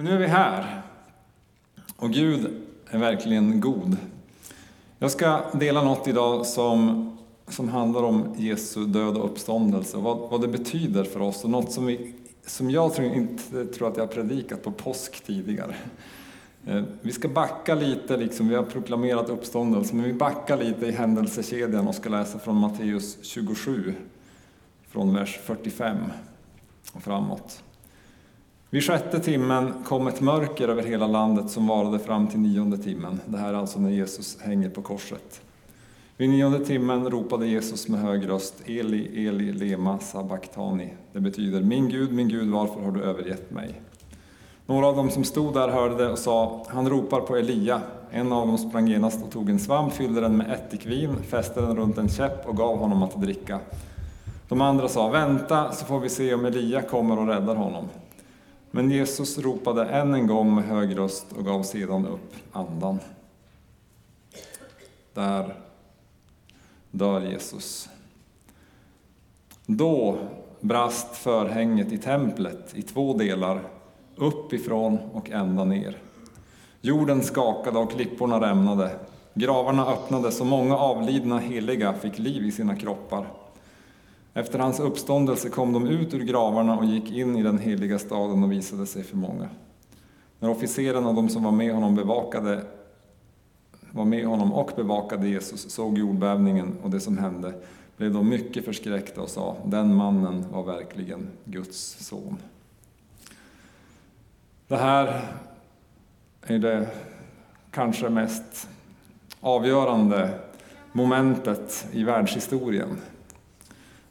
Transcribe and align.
Men 0.00 0.08
nu 0.08 0.14
är 0.14 0.18
vi 0.18 0.26
här. 0.26 0.82
Och 1.96 2.10
Gud 2.10 2.50
är 2.90 2.98
verkligen 2.98 3.60
god. 3.60 3.96
Jag 4.98 5.10
ska 5.10 5.40
dela 5.54 5.82
något 5.82 6.08
idag 6.08 6.46
som, 6.46 7.18
som 7.48 7.68
handlar 7.68 8.02
om 8.02 8.34
Jesu 8.38 8.86
död 8.86 9.16
och 9.16 9.24
uppståndelse. 9.24 9.96
Vad, 9.96 10.18
vad 10.18 10.40
det 10.40 10.48
betyder 10.48 11.04
för 11.04 11.22
oss 11.22 11.44
och 11.44 11.50
något 11.50 11.72
som, 11.72 11.86
vi, 11.86 12.14
som 12.46 12.70
jag 12.70 12.94
tror, 12.94 13.12
inte 13.12 13.66
tror 13.66 13.88
att 13.88 13.96
jag 13.96 14.06
har 14.06 14.12
predikat 14.12 14.62
på 14.62 14.70
påsk 14.70 15.24
tidigare. 15.24 15.74
Eh, 16.66 16.82
vi 17.00 17.12
ska 17.12 17.28
backa 17.28 17.74
lite, 17.74 18.16
liksom, 18.16 18.48
vi 18.48 18.54
har 18.54 18.64
proklamerat 18.64 19.28
uppståndelse, 19.28 19.94
men 19.94 20.04
vi 20.04 20.12
backar 20.12 20.56
lite 20.56 20.86
i 20.86 20.92
händelsekedjan 20.92 21.88
och 21.88 21.94
ska 21.94 22.08
läsa 22.08 22.38
från 22.38 22.56
Matteus 22.56 23.18
27, 23.22 23.94
från 24.88 25.14
vers 25.14 25.40
45 25.44 25.96
och 26.92 27.02
framåt. 27.02 27.62
Vid 28.72 28.84
sjätte 28.84 29.20
timmen 29.20 29.72
kom 29.84 30.06
ett 30.06 30.20
mörker 30.20 30.68
över 30.68 30.82
hela 30.82 31.06
landet 31.06 31.50
som 31.50 31.66
varade 31.66 31.98
fram 31.98 32.26
till 32.26 32.40
nionde 32.40 32.78
timmen. 32.78 33.20
Det 33.26 33.38
här 33.38 33.54
är 33.54 33.58
alltså 33.58 33.80
när 33.80 33.90
Jesus 33.90 34.38
hänger 34.40 34.70
på 34.70 34.82
korset. 34.82 35.40
Vid 36.16 36.30
nionde 36.30 36.64
timmen 36.64 37.10
ropade 37.10 37.46
Jesus 37.46 37.88
med 37.88 38.00
hög 38.00 38.28
röst 38.28 38.54
Eli, 38.66 39.26
Eli, 39.26 39.52
lema 39.52 39.98
sabachthani. 39.98 40.88
Det 41.12 41.20
betyder 41.20 41.60
Min 41.60 41.88
Gud, 41.88 42.12
min 42.12 42.28
Gud, 42.28 42.50
varför 42.50 42.80
har 42.80 42.92
du 42.92 43.02
övergett 43.02 43.50
mig? 43.50 43.80
Några 44.66 44.86
av 44.86 44.96
dem 44.96 45.10
som 45.10 45.24
stod 45.24 45.54
där 45.54 45.68
hörde 45.68 46.04
det 46.04 46.10
och 46.10 46.18
sa 46.18 46.66
Han 46.68 46.88
ropar 46.90 47.20
på 47.20 47.36
Elia. 47.36 47.80
En 48.10 48.32
av 48.32 48.46
dem 48.46 48.58
sprang 48.58 48.88
genast 48.88 49.24
och 49.24 49.30
tog 49.30 49.50
en 49.50 49.58
svamp, 49.58 49.92
fyllde 49.92 50.20
den 50.20 50.36
med 50.36 50.52
ättikvin, 50.52 51.16
fäste 51.28 51.60
den 51.60 51.76
runt 51.76 51.98
en 51.98 52.08
käpp 52.08 52.48
och 52.48 52.56
gav 52.56 52.78
honom 52.78 53.02
att 53.02 53.20
dricka. 53.20 53.60
De 54.48 54.60
andra 54.60 54.88
sa 54.88 55.08
Vänta 55.08 55.72
så 55.72 55.84
får 55.84 56.00
vi 56.00 56.08
se 56.08 56.34
om 56.34 56.44
Elia 56.44 56.82
kommer 56.82 57.18
och 57.18 57.26
räddar 57.26 57.54
honom. 57.54 57.84
Men 58.70 58.90
Jesus 58.90 59.38
ropade 59.38 59.84
än 59.84 60.14
en 60.14 60.26
gång 60.26 60.54
med 60.54 60.64
hög 60.64 60.98
röst 60.98 61.26
och 61.32 61.44
gav 61.44 61.62
sedan 61.62 62.06
upp 62.06 62.34
andan. 62.52 62.98
Där 65.14 65.54
dör 66.90 67.20
Jesus. 67.20 67.88
Då 69.66 70.18
brast 70.60 71.16
förhänget 71.16 71.92
i 71.92 71.98
templet 71.98 72.74
i 72.74 72.82
två 72.82 73.12
delar, 73.16 73.60
uppifrån 74.16 74.98
och 75.12 75.30
ända 75.30 75.64
ner. 75.64 75.98
Jorden 76.80 77.22
skakade 77.22 77.78
och 77.78 77.90
klipporna 77.90 78.40
rämnade. 78.40 78.90
Gravarna 79.34 79.86
öppnades 79.86 80.40
och 80.40 80.46
många 80.46 80.76
avlidna 80.76 81.38
heliga 81.38 81.92
fick 81.92 82.18
liv 82.18 82.46
i 82.46 82.52
sina 82.52 82.76
kroppar. 82.76 83.26
Efter 84.40 84.58
hans 84.58 84.80
uppståndelse 84.80 85.48
kom 85.48 85.72
de 85.72 85.86
ut 85.86 86.14
ur 86.14 86.24
gravarna 86.24 86.78
och 86.78 86.84
gick 86.84 87.12
in 87.12 87.36
i 87.36 87.42
den 87.42 87.58
heliga 87.58 87.98
staden 87.98 88.42
och 88.42 88.52
visade 88.52 88.86
sig 88.86 89.02
för 89.02 89.16
många. 89.16 89.48
När 90.38 90.50
officerarna 90.50 91.08
och 91.08 91.14
de 91.14 91.28
som 91.28 91.42
var 91.44 91.52
med 91.52 91.74
honom 91.74 91.94
bevakade 91.94 92.64
var 93.90 94.04
med 94.04 94.26
honom 94.26 94.52
och 94.52 94.70
bevakade 94.76 95.28
Jesus 95.28 95.70
såg 95.70 95.98
jordbävningen 95.98 96.76
och 96.82 96.90
det 96.90 97.00
som 97.00 97.18
hände 97.18 97.54
blev 97.96 98.12
de 98.12 98.28
mycket 98.28 98.64
förskräckta 98.64 99.20
och 99.20 99.28
sa 99.28 99.56
den 99.64 99.94
mannen 99.94 100.44
var 100.52 100.62
verkligen 100.62 101.28
Guds 101.44 102.06
son. 102.06 102.36
Det 104.68 104.76
här 104.76 105.22
är 106.42 106.58
det 106.58 106.88
kanske 107.70 108.08
mest 108.08 108.68
avgörande 109.40 110.38
momentet 110.92 111.86
i 111.92 112.04
världshistorien 112.04 112.96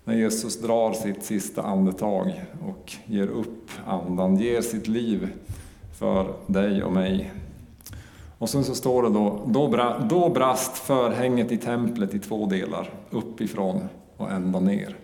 när 0.10 0.16
Jesus 0.16 0.62
drar 0.62 0.94
sitt 0.94 1.24
sista 1.24 1.62
andetag 1.62 2.46
och 2.68 2.94
ger 3.06 3.28
upp 3.28 3.72
andan, 3.86 4.38
ger 4.38 4.62
sitt 4.62 4.88
liv 4.88 5.30
för 6.00 6.34
dig 6.48 6.84
och 6.84 6.92
mig. 6.92 7.32
Och 8.38 8.50
sen 8.50 8.64
så 8.64 8.76
står 8.76 9.04
det 9.04 9.10
då, 9.10 9.42
då, 10.10 10.30
brast 10.30 10.78
förhänget 10.78 11.52
i 11.52 11.58
templet 11.58 12.14
i 12.14 12.20
två 12.20 12.46
delar, 12.46 12.90
uppifrån 13.10 13.82
och 14.17 14.32
ända 14.32 14.60
ner. 14.60 14.95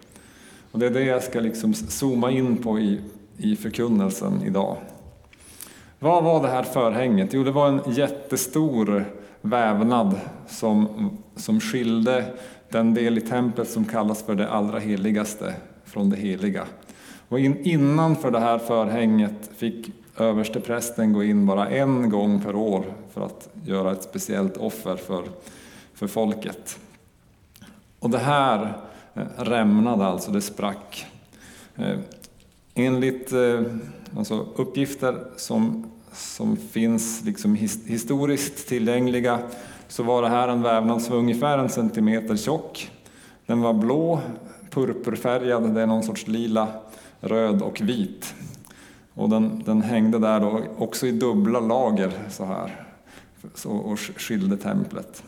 Och 0.72 0.80
det 0.80 0.86
är 0.86 0.92
det 0.92 1.04
jag 1.04 1.24
ska 1.24 1.40
liksom 1.40 1.74
zooma 1.74 2.32
in 2.32 2.58
på 2.58 2.80
i, 2.80 3.02
i 3.38 3.56
förkunnelsen 3.56 4.42
idag. 4.46 4.78
Vad 6.00 6.24
var 6.24 6.42
det 6.42 6.50
här 6.50 6.64
förhänget? 6.64 7.30
Jo, 7.34 7.44
det 7.44 7.52
var 7.52 7.68
en 7.68 7.82
jättestor 7.88 9.06
vävnad 9.42 10.20
som, 10.48 11.10
som 11.36 11.60
skilde 11.60 12.34
den 12.76 12.94
del 12.94 13.18
i 13.18 13.22
templet 13.22 13.70
som 13.70 13.86
kallas 13.86 14.24
för 14.24 14.36
det 14.36 14.50
allra 14.50 14.80
heligaste 14.80 15.54
från 15.86 16.10
det 16.10 16.18
heliga. 16.18 16.66
Och 17.30 17.40
in, 17.40 17.66
innanför 17.66 18.32
det 18.32 18.40
här 18.40 18.58
förhänget 18.58 19.52
fick 19.58 19.92
översteprästen 20.18 21.14
gå 21.14 21.24
in 21.24 21.46
bara 21.46 21.70
en 21.70 22.10
gång 22.10 22.42
per 22.42 22.56
år 22.56 22.86
för 23.14 23.26
att 23.26 23.50
göra 23.66 23.92
ett 23.92 24.04
speciellt 24.04 24.58
offer 24.58 24.96
för, 24.96 25.24
för 25.94 26.08
folket. 26.08 26.80
Och 28.00 28.10
det 28.10 28.18
här 28.18 28.74
eh, 29.14 29.24
rämnade 29.38 30.06
alltså, 30.06 30.32
det 30.32 30.42
sprack. 30.42 31.06
Eh, 31.76 31.98
enligt 32.74 33.32
eh, 33.32 33.62
alltså 34.18 34.48
uppgifter 34.56 35.24
som, 35.36 35.92
som 36.14 36.58
finns 36.58 37.24
liksom 37.26 37.56
historiskt 37.86 38.68
tillgängliga 38.68 39.40
så 39.88 40.04
var 40.04 40.22
det 40.22 40.30
här 40.30 40.48
en 40.48 40.62
vävnad 40.62 41.02
som 41.02 41.14
var 41.14 41.20
ungefär 41.20 41.58
en 41.58 41.70
centimeter 41.70 42.36
tjock. 42.36 42.92
Den 43.46 43.62
var 43.62 43.74
blå, 43.74 44.20
purpurfärgad, 44.70 45.76
det 45.76 45.82
är 45.82 45.88
någon 45.88 46.04
sorts 46.04 46.28
lila, 46.28 46.68
röd 47.20 47.62
och 47.62 47.82
vit. 47.82 48.36
Och 49.14 49.30
den, 49.30 49.64
den 49.66 49.82
hängde 49.82 50.20
där 50.20 50.40
då 50.40 50.62
också 50.78 51.08
i 51.08 51.12
dubbla 51.12 51.60
lager 51.60 52.12
så 52.30 52.46
här 52.46 52.86
så, 53.54 53.70
och 53.70 54.00
skilde 54.00 54.58
templet. 54.58 55.24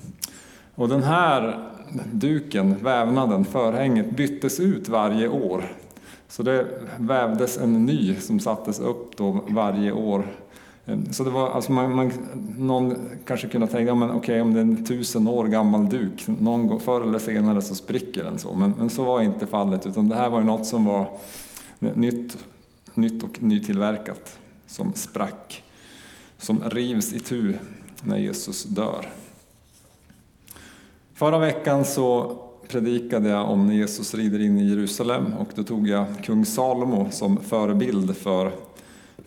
Och 0.76 0.90
den 0.90 1.04
här 1.04 1.70
duken, 2.12 2.76
vävnaden, 2.84 3.46
förhänget 3.46 4.18
byttes 4.18 4.60
ut 4.60 4.90
varje 4.90 5.28
år. 5.28 5.64
Så 6.28 6.44
det 6.44 6.66
vävdes 6.98 7.58
en 7.58 7.86
ny 7.86 8.16
som 8.16 8.40
sattes 8.40 8.80
upp 8.80 9.18
då 9.18 9.44
varje 9.48 9.92
år 9.92 10.28
Eh, 10.88 10.98
så 11.12 11.24
det 11.24 11.30
var, 11.30 11.50
alltså 11.50 11.72
man, 11.72 11.96
man, 11.96 12.12
någon 12.58 12.96
kanske 13.26 13.48
kunde 13.48 13.68
tänka, 13.68 13.88
ja, 13.88 13.96
men 13.96 14.12
okej 14.12 14.42
om 14.42 14.54
det 14.54 14.60
är 14.60 14.62
en 14.62 14.86
tusen 14.86 15.28
år 15.28 15.48
gammal 15.48 15.90
duk, 15.90 16.28
någon, 16.28 16.80
förr 16.80 17.02
eller 17.02 17.20
senare 17.20 17.62
så 17.62 17.76
spricker 17.76 18.24
den 18.24 18.40
så. 18.40 18.54
Men, 18.54 18.74
men 18.78 18.90
så 18.90 19.04
var 19.04 19.22
inte 19.22 19.48
fallet, 19.48 19.86
utan 19.86 20.10
det 20.10 20.16
här 20.16 20.30
var 20.30 20.40
ju 20.40 20.46
något 20.46 20.66
som 20.66 20.86
var 20.86 21.10
nytt, 21.80 22.38
nytt 22.94 23.24
och 23.24 23.44
nytillverkat, 23.44 24.40
som 24.68 24.94
sprack, 24.94 25.64
som 26.38 26.60
rivs 26.70 27.14
i 27.14 27.20
tu 27.20 27.54
när 28.04 28.18
Jesus 28.18 28.64
dör. 28.64 29.10
Förra 31.14 31.40
veckan 31.40 31.86
så 31.86 32.38
predikade 32.68 33.30
jag 33.30 33.50
om 33.50 33.68
när 33.68 33.74
Jesus 33.74 34.14
rider 34.14 34.40
in 34.40 34.60
i 34.60 34.70
Jerusalem 34.70 35.34
och 35.34 35.48
då 35.56 35.64
tog 35.64 35.88
jag 35.88 36.06
kung 36.24 36.46
Salomo 36.46 37.08
som 37.12 37.38
förebild 37.38 38.18
för 38.18 38.52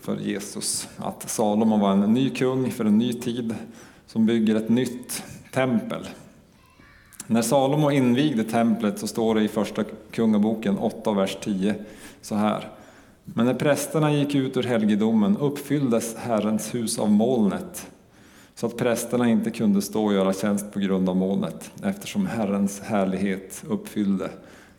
för 0.01 0.17
Jesus. 0.17 0.89
Att 0.97 1.31
Salomo 1.31 1.79
var 1.79 1.93
en 1.93 2.15
ny 2.15 2.31
kung 2.31 2.71
för 2.71 2.85
en 2.85 2.99
ny 2.99 3.13
tid 3.13 3.55
som 4.07 4.27
bygger 4.27 4.55
ett 4.55 4.69
nytt 4.69 5.23
tempel. 5.53 6.07
När 7.27 7.43
Salomo 7.43 7.91
invigde 7.91 8.45
templet 8.45 8.99
så 8.99 9.07
står 9.07 9.35
det 9.35 9.43
i 9.43 9.49
första 9.49 9.85
kungaboken 10.11 10.79
8, 10.79 11.13
vers 11.13 11.39
10 11.43 11.75
så 12.23 12.35
här. 12.35 12.69
Men 13.25 13.47
när 13.47 13.55
prästerna 13.55 14.13
gick 14.13 14.35
ut 14.35 14.57
ur 14.57 14.63
helgedomen 14.63 15.37
uppfylldes 15.37 16.17
Herrens 16.17 16.75
hus 16.75 16.99
av 16.99 17.11
molnet 17.11 17.91
så 18.55 18.67
att 18.67 18.77
prästerna 18.77 19.29
inte 19.29 19.51
kunde 19.51 19.83
stå 19.83 20.05
och 20.05 20.15
göra 20.15 20.33
tjänst 20.33 20.73
på 20.73 20.79
grund 20.79 21.09
av 21.09 21.17
molnet 21.17 21.71
eftersom 21.83 22.27
Herrens 22.27 22.81
härlighet 22.81 23.65
uppfyllde 23.69 24.31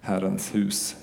Herrens 0.02 0.56
hus. 0.56 0.96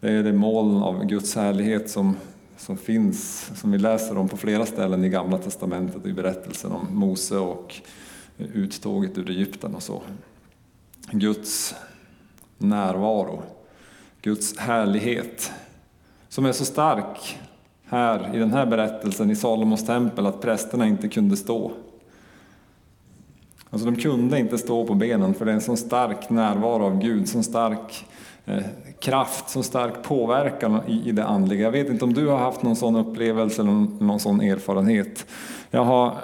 Det 0.00 0.10
är 0.10 0.22
det 0.22 0.32
moln 0.32 0.76
av 0.76 1.04
Guds 1.04 1.36
härlighet 1.36 1.90
som 1.90 2.16
som 2.62 2.76
finns, 2.76 3.50
som 3.54 3.72
vi 3.72 3.78
läser 3.78 4.18
om 4.18 4.28
på 4.28 4.36
flera 4.36 4.66
ställen 4.66 5.04
i 5.04 5.08
Gamla 5.08 5.38
Testamentet, 5.38 6.06
i 6.06 6.12
berättelsen 6.12 6.72
om 6.72 6.86
Mose 6.90 7.36
och 7.36 7.74
uttåget 8.38 9.18
ur 9.18 9.30
Egypten 9.30 9.74
och 9.74 9.82
så. 9.82 10.02
Guds 11.10 11.74
närvaro, 12.58 13.42
Guds 14.20 14.58
härlighet, 14.58 15.52
som 16.28 16.44
är 16.44 16.52
så 16.52 16.64
stark 16.64 17.38
här 17.84 18.34
i 18.34 18.38
den 18.38 18.52
här 18.52 18.66
berättelsen 18.66 19.30
i 19.30 19.36
Salomos 19.36 19.86
tempel 19.86 20.26
att 20.26 20.40
prästerna 20.40 20.86
inte 20.86 21.08
kunde 21.08 21.36
stå. 21.36 21.72
Alltså 23.70 23.90
de 23.90 23.96
kunde 23.96 24.38
inte 24.38 24.58
stå 24.58 24.86
på 24.86 24.94
benen 24.94 25.34
för 25.34 25.44
det 25.44 25.50
är 25.50 25.54
en 25.54 25.60
så 25.60 25.76
stark 25.76 26.30
närvaro 26.30 26.84
av 26.84 26.98
Gud, 26.98 27.28
så 27.28 27.42
stark 27.42 28.06
Eh, 28.46 28.62
kraft, 29.00 29.50
så 29.50 29.62
stark 29.62 30.02
påverkan 30.02 30.80
i, 30.88 31.12
det 31.12 31.24
andliga. 31.24 31.62
Jag 31.62 31.70
vet 31.70 31.88
inte 31.88 32.04
om 32.04 32.14
du 32.14 32.26
har 32.26 32.38
haft 32.38 32.62
någon 32.62 32.76
sån 32.76 32.96
upplevelse 32.96 33.62
eller 33.62 33.72
någon 34.04 34.20
sån 34.20 34.40
erfarenhet. 34.40 35.26
Jag 35.70 35.84
har 35.84 36.18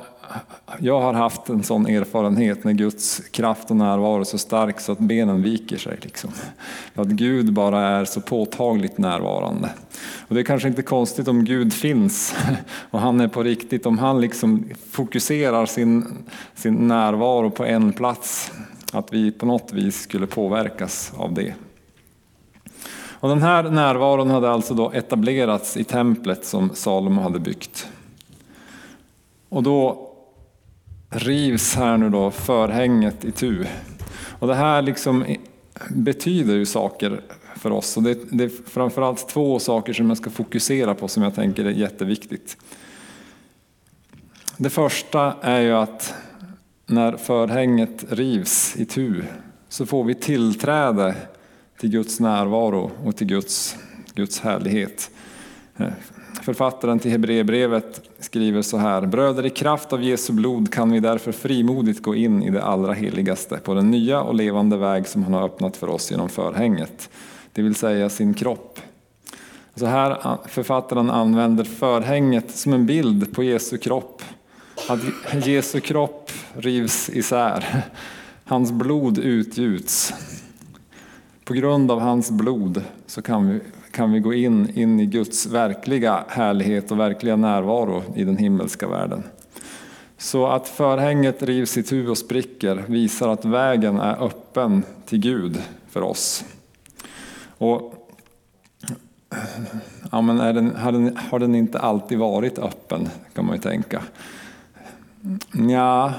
jag 0.78 1.00
har 1.00 1.14
haft 1.14 1.48
en 1.48 1.62
sån 1.62 1.86
erfarenhet 1.86 2.64
när 2.64 2.72
Guds 2.72 3.22
kraft 3.30 3.70
och 3.70 3.76
närvaro 3.76 4.20
är 4.20 4.24
så 4.24 4.38
stark 4.38 4.80
så 4.80 4.92
att 4.92 4.98
benen 4.98 5.42
viker 5.42 5.76
sig. 5.76 5.98
Liksom. 6.02 6.30
Att 6.94 7.06
Gud 7.06 7.52
bara 7.52 7.80
är 7.80 8.04
så 8.04 8.20
påtagligt 8.20 8.98
närvarande. 8.98 9.70
Och 10.28 10.34
det 10.34 10.40
är 10.40 10.44
kanske 10.44 10.68
inte 10.68 10.82
konstigt 10.82 11.28
om 11.28 11.44
Gud 11.44 11.72
finns 11.72 12.36
och 12.90 13.00
han 13.00 13.20
är 13.20 13.28
på 13.28 13.42
riktigt, 13.42 13.86
om 13.86 13.98
han 13.98 14.20
liksom 14.20 14.70
fokuserar 14.90 15.66
sin, 15.66 16.06
sin 16.54 16.88
närvaro 16.88 17.50
på 17.50 17.64
en 17.64 17.92
plats, 17.92 18.52
att 18.92 19.12
vi 19.12 19.32
på 19.32 19.46
något 19.46 19.72
vis 19.72 20.02
skulle 20.02 20.26
påverkas 20.26 21.12
av 21.16 21.34
det. 21.34 21.54
Och 23.20 23.28
den 23.28 23.42
här 23.42 23.62
närvaron 23.62 24.30
hade 24.30 24.50
alltså 24.50 24.74
då 24.74 24.90
etablerats 24.92 25.76
i 25.76 25.84
templet 25.84 26.44
som 26.44 26.70
Salomo 26.74 27.20
hade 27.20 27.38
byggt. 27.38 27.88
Och 29.48 29.62
då 29.62 30.10
rivs 31.10 31.74
här 31.74 31.96
nu 31.96 32.10
då 32.10 32.30
förhänget 32.30 33.24
i 33.24 33.32
tu. 33.32 33.66
Och 34.38 34.46
det 34.46 34.54
här 34.54 34.82
liksom 34.82 35.24
betyder 35.90 36.54
ju 36.54 36.66
saker 36.66 37.20
för 37.56 37.70
oss. 37.70 37.96
Och 37.96 38.02
det, 38.02 38.18
det 38.30 38.44
är 38.44 38.70
framförallt 38.70 39.28
två 39.28 39.58
saker 39.58 39.92
som 39.92 40.08
jag 40.08 40.16
ska 40.16 40.30
fokusera 40.30 40.94
på 40.94 41.08
som 41.08 41.22
jag 41.22 41.34
tänker 41.34 41.64
är 41.64 41.70
jätteviktigt. 41.70 42.56
Det 44.56 44.70
första 44.70 45.34
är 45.40 45.60
ju 45.60 45.72
att 45.72 46.14
när 46.86 47.16
förhänget 47.16 48.04
rivs 48.08 48.76
i 48.76 48.84
tu 48.84 49.24
så 49.68 49.86
får 49.86 50.04
vi 50.04 50.14
tillträde 50.14 51.14
till 51.78 51.90
Guds 51.90 52.20
närvaro 52.20 52.90
och 53.04 53.16
till 53.16 53.26
Guds, 53.26 53.76
Guds 54.14 54.40
härlighet. 54.40 55.10
Eh, 55.76 55.88
författaren 56.42 56.98
till 56.98 57.10
Hebreerbrevet 57.10 58.00
skriver 58.18 58.62
så 58.62 58.76
här. 58.76 59.06
Bröder, 59.06 59.46
i 59.46 59.50
kraft 59.50 59.92
av 59.92 60.02
Jesu 60.02 60.32
blod 60.32 60.72
kan 60.72 60.92
vi 60.92 61.00
därför 61.00 61.32
frimodigt 61.32 62.02
gå 62.02 62.14
in 62.14 62.42
i 62.42 62.50
det 62.50 62.62
allra 62.62 62.92
heligaste 62.92 63.56
på 63.56 63.74
den 63.74 63.90
nya 63.90 64.22
och 64.22 64.34
levande 64.34 64.76
väg 64.76 65.06
som 65.06 65.22
han 65.22 65.34
har 65.34 65.44
öppnat 65.44 65.76
för 65.76 65.88
oss 65.88 66.10
genom 66.10 66.28
förhänget, 66.28 67.10
det 67.52 67.62
vill 67.62 67.74
säga 67.74 68.08
sin 68.08 68.34
kropp. 68.34 68.80
Så 69.74 69.86
här 69.86 70.38
författaren 70.48 71.10
använder 71.10 71.64
förhänget 71.64 72.56
som 72.56 72.72
en 72.72 72.86
bild 72.86 73.34
på 73.34 73.42
Jesu 73.42 73.78
kropp. 73.78 74.22
Att 74.88 75.46
Jesu 75.46 75.80
kropp 75.80 76.30
rivs 76.52 77.10
isär. 77.10 77.84
Hans 78.44 78.72
blod 78.72 79.18
utgjuts. 79.18 80.14
På 81.48 81.54
grund 81.54 81.90
av 81.90 82.00
hans 82.00 82.30
blod 82.30 82.82
så 83.06 83.22
kan 83.22 83.48
vi, 83.48 83.60
kan 83.90 84.12
vi 84.12 84.20
gå 84.20 84.34
in, 84.34 84.78
in 84.78 85.00
i 85.00 85.06
Guds 85.06 85.46
verkliga 85.46 86.24
härlighet 86.28 86.90
och 86.90 86.98
verkliga 86.98 87.36
närvaro 87.36 88.02
i 88.16 88.24
den 88.24 88.36
himmelska 88.36 88.88
världen. 88.88 89.22
Så 90.18 90.46
att 90.46 90.68
förhänget 90.68 91.42
rivs 91.42 91.76
itu 91.76 92.08
och 92.08 92.18
spricker 92.18 92.84
visar 92.86 93.28
att 93.28 93.44
vägen 93.44 94.00
är 94.00 94.24
öppen 94.24 94.82
till 95.06 95.18
Gud 95.18 95.62
för 95.88 96.02
oss. 96.02 96.44
Och, 97.58 98.08
ja, 100.12 100.20
men 100.20 100.40
är 100.40 100.52
den, 100.52 100.76
har, 100.76 100.92
den, 100.92 101.16
har 101.30 101.38
den 101.38 101.54
inte 101.54 101.78
alltid 101.78 102.18
varit 102.18 102.58
öppen, 102.58 103.08
kan 103.34 103.46
man 103.46 103.56
ju 103.56 103.62
tänka. 103.62 104.02
Ja, 105.68 106.14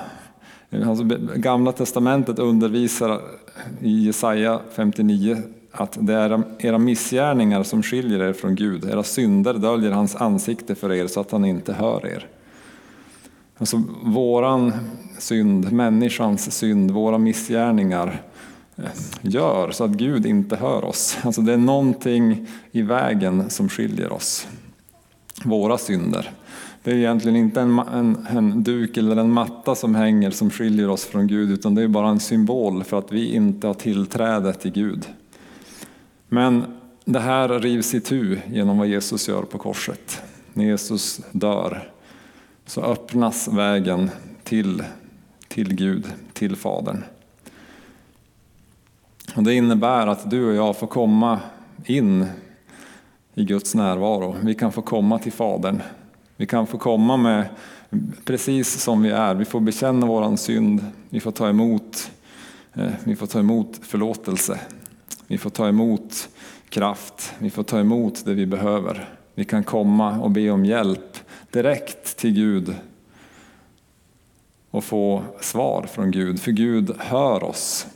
alltså, 0.72 1.04
Gamla 1.36 1.72
testamentet 1.72 2.40
undervisar 2.40 3.22
i 3.82 4.06
Jesaja 4.06 4.60
59 4.76 5.38
att 5.72 5.98
det 6.02 6.14
är 6.14 6.44
era 6.60 6.78
missgärningar 6.78 7.64
som 7.64 7.84
skiljer 7.84 8.20
er 8.20 8.34
från 8.34 8.56
Gud. 8.56 8.86
Era 8.86 9.04
synder 9.04 9.54
döljer 9.54 9.92
hans 9.92 10.16
ansikte 10.16 10.76
för 10.76 10.94
er 10.94 11.08
så 11.08 11.20
att 11.20 11.32
han 11.32 11.46
inte 11.46 11.74
hör 11.74 12.08
er. 12.08 12.28
Alltså 13.58 13.84
våran 14.04 14.74
synd, 15.18 15.72
människans 15.72 16.52
synd, 16.52 16.92
våra 16.92 17.18
missgärningar 17.18 18.22
eh, 18.76 18.84
gör 19.22 19.72
så 19.72 19.84
att 19.84 19.92
Gud 19.92 20.26
inte 20.26 20.56
hör 20.56 20.86
oss. 20.86 21.18
Alltså 21.22 21.42
det 21.42 21.54
är 21.54 21.58
någonting 21.58 22.48
i 22.72 22.82
vägen 22.82 23.50
som 23.50 23.70
skiljer 23.70 24.12
oss. 24.12 24.48
Våra 25.44 25.78
synder. 25.78 26.32
Det 26.90 26.96
är 26.96 26.98
egentligen 26.98 27.36
inte 27.36 27.62
en, 27.62 27.80
en, 27.80 28.28
en, 28.30 28.64
duk 28.64 28.98
eller 28.98 29.16
en 29.16 29.32
matta 29.32 29.76
som 29.76 29.96
hänger 29.96 30.32
som 30.32 30.50
skiljer 30.50 30.90
oss 30.90 31.06
från 31.06 31.28
Gud 31.28 31.52
utan 31.52 31.76
det 31.76 31.82
är 31.82 31.88
bara 31.88 32.10
en 32.10 32.20
symbol 32.20 32.84
för 32.84 33.00
att 33.00 33.12
vi 33.12 33.34
inte 33.34 33.68
har 33.68 33.74
tillträde 33.74 34.54
till 34.54 34.72
Gud. 34.72 35.08
Men 36.28 36.64
det 37.06 37.20
här 37.20 37.50
rivs 37.50 37.94
itu 37.94 38.38
genom 38.52 38.78
vad 38.78 38.88
Jesus 38.88 39.30
gör 39.30 39.42
på 39.42 39.58
korset. 39.58 40.22
När 40.54 40.66
Jesus 40.66 41.22
dör 41.32 41.92
så 42.66 42.82
öppnas 42.82 43.48
vägen 43.48 44.10
till, 44.44 44.84
till 45.48 45.76
Gud, 45.76 46.06
till 46.34 46.56
Fadern. 46.56 47.04
Och 49.36 49.44
det 49.44 49.54
innebär 49.54 50.08
att 50.08 50.30
du 50.32 50.50
och 50.50 50.56
jag 50.56 50.78
får 50.78 50.88
komma 50.88 51.40
in 51.86 52.26
i 53.34 53.44
Guds 53.44 53.76
närvaro. 53.76 54.36
Vi 54.42 54.56
kan 54.56 54.72
få 54.72 54.82
komma 54.82 55.20
till 55.20 55.32
Fadern 55.32 55.82
vi 56.40 56.46
kan 56.46 56.68
få 56.68 56.78
komma 56.78 57.18
med 57.18 57.46
precis 58.26 58.82
som 58.82 59.02
vi 59.02 59.10
är. 59.10 59.36
Vi 59.36 59.46
får 59.46 59.60
bekänna 59.60 60.06
våran 60.06 60.38
synd. 60.38 60.86
Vi 61.10 61.20
får 61.20 61.32
ta 61.32 61.50
emot, 61.50 62.12
eh, 62.74 62.92
vi 63.04 63.16
får 63.16 63.28
ta 63.28 63.40
emot 63.40 63.80
förlåtelse. 63.82 64.60
Vi 65.28 65.38
får 65.38 65.50
ta 65.50 65.68
emot 65.68 66.30
kraft. 66.70 67.34
Vi 67.40 67.50
får 67.50 67.64
ta 67.64 67.80
emot 67.80 68.26
det 68.26 68.34
vi 68.34 68.46
behöver. 68.46 69.10
Vi 69.36 69.46
kan 69.46 69.64
komma 69.64 70.20
och 70.20 70.32
be 70.32 70.50
om 70.50 70.66
hjälp 70.66 71.18
direkt 71.52 72.18
till 72.18 72.34
Gud 72.34 72.76
och 74.72 74.84
få 74.84 75.24
svar 75.42 75.88
från 75.92 76.12
Gud, 76.12 76.40
för 76.42 76.52
Gud 76.52 76.96
hör 76.98 77.44
oss. 77.44 77.88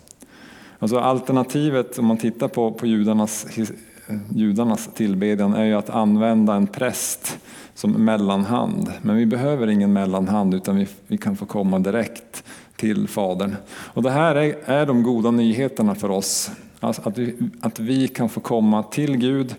Alltså 0.79 0.99
alternativet 0.99 1.99
om 1.99 2.05
man 2.05 2.17
tittar 2.17 2.47
på, 2.47 2.71
på 2.71 2.87
judarnas, 2.87 3.57
eh, 3.57 4.17
judarnas 4.35 4.89
tillbedjan 4.93 5.53
är 5.53 5.63
ju 5.63 5.73
att 5.73 5.89
använda 5.89 6.53
en 6.53 6.67
präst 6.67 7.39
som 7.75 7.91
mellanhand. 7.91 8.91
Men 9.01 9.15
vi 9.15 9.25
behöver 9.25 9.67
ingen 9.67 9.93
mellanhand 9.93 10.53
utan 10.53 10.75
vi, 10.75 10.87
vi 11.07 11.17
kan 11.17 11.35
få 11.35 11.45
komma 11.45 11.79
direkt 11.79 12.43
till 12.75 13.07
Fadern. 13.07 13.55
Och 13.69 14.03
det 14.03 14.11
här 14.11 14.35
är, 14.35 14.55
är 14.65 14.85
de 14.85 15.03
goda 15.03 15.31
nyheterna 15.31 15.95
för 15.95 16.11
oss. 16.11 16.51
Alltså 16.79 17.01
att, 17.05 17.17
vi, 17.17 17.35
att 17.61 17.79
vi 17.79 18.07
kan 18.07 18.29
få 18.29 18.39
komma 18.39 18.83
till 18.83 19.17
Gud 19.17 19.55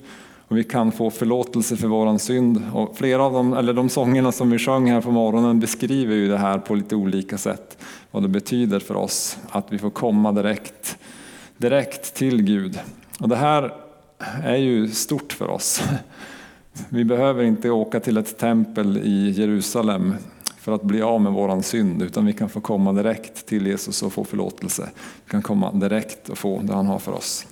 och 0.48 0.56
vi 0.56 0.64
kan 0.64 0.92
få 0.92 1.10
förlåtelse 1.10 1.76
för 1.76 1.88
våran 1.88 2.18
synd. 2.18 2.62
Och 2.72 2.96
flera 2.96 3.22
av 3.22 3.32
dem, 3.32 3.52
eller 3.52 3.72
de 3.72 3.88
sångerna 3.88 4.32
som 4.32 4.50
vi 4.50 4.58
sjöng 4.58 4.90
här 4.90 5.00
på 5.00 5.10
morgonen 5.10 5.60
beskriver 5.60 6.14
ju 6.14 6.28
det 6.28 6.38
här 6.38 6.58
på 6.58 6.74
lite 6.74 6.96
olika 6.96 7.38
sätt. 7.38 7.78
Vad 8.10 8.22
det 8.22 8.28
betyder 8.28 8.78
för 8.78 8.94
oss 8.96 9.38
att 9.50 9.72
vi 9.72 9.78
får 9.78 9.90
komma 9.90 10.32
direkt, 10.32 10.98
direkt 11.56 12.14
till 12.14 12.42
Gud. 12.42 12.78
Och 13.20 13.28
det 13.28 13.36
här 13.36 13.74
är 14.42 14.56
ju 14.56 14.88
stort 14.88 15.32
för 15.32 15.50
oss. 15.50 15.82
Vi 16.88 17.04
behöver 17.04 17.42
inte 17.42 17.70
åka 17.70 18.00
till 18.00 18.16
ett 18.16 18.38
tempel 18.38 18.96
i 18.96 19.30
Jerusalem 19.30 20.14
för 20.58 20.72
att 20.72 20.82
bli 20.82 21.02
av 21.02 21.20
med 21.20 21.32
våran 21.32 21.62
synd, 21.62 22.02
utan 22.02 22.26
vi 22.26 22.32
kan 22.32 22.48
få 22.48 22.60
komma 22.60 22.92
direkt 22.92 23.46
till 23.46 23.66
Jesus 23.66 24.02
och 24.02 24.12
få 24.12 24.24
förlåtelse. 24.24 24.90
Vi 25.24 25.30
kan 25.30 25.42
komma 25.42 25.72
direkt 25.72 26.28
och 26.28 26.38
få 26.38 26.60
det 26.62 26.74
han 26.74 26.86
har 26.86 26.98
för 26.98 27.12
oss. 27.12 27.46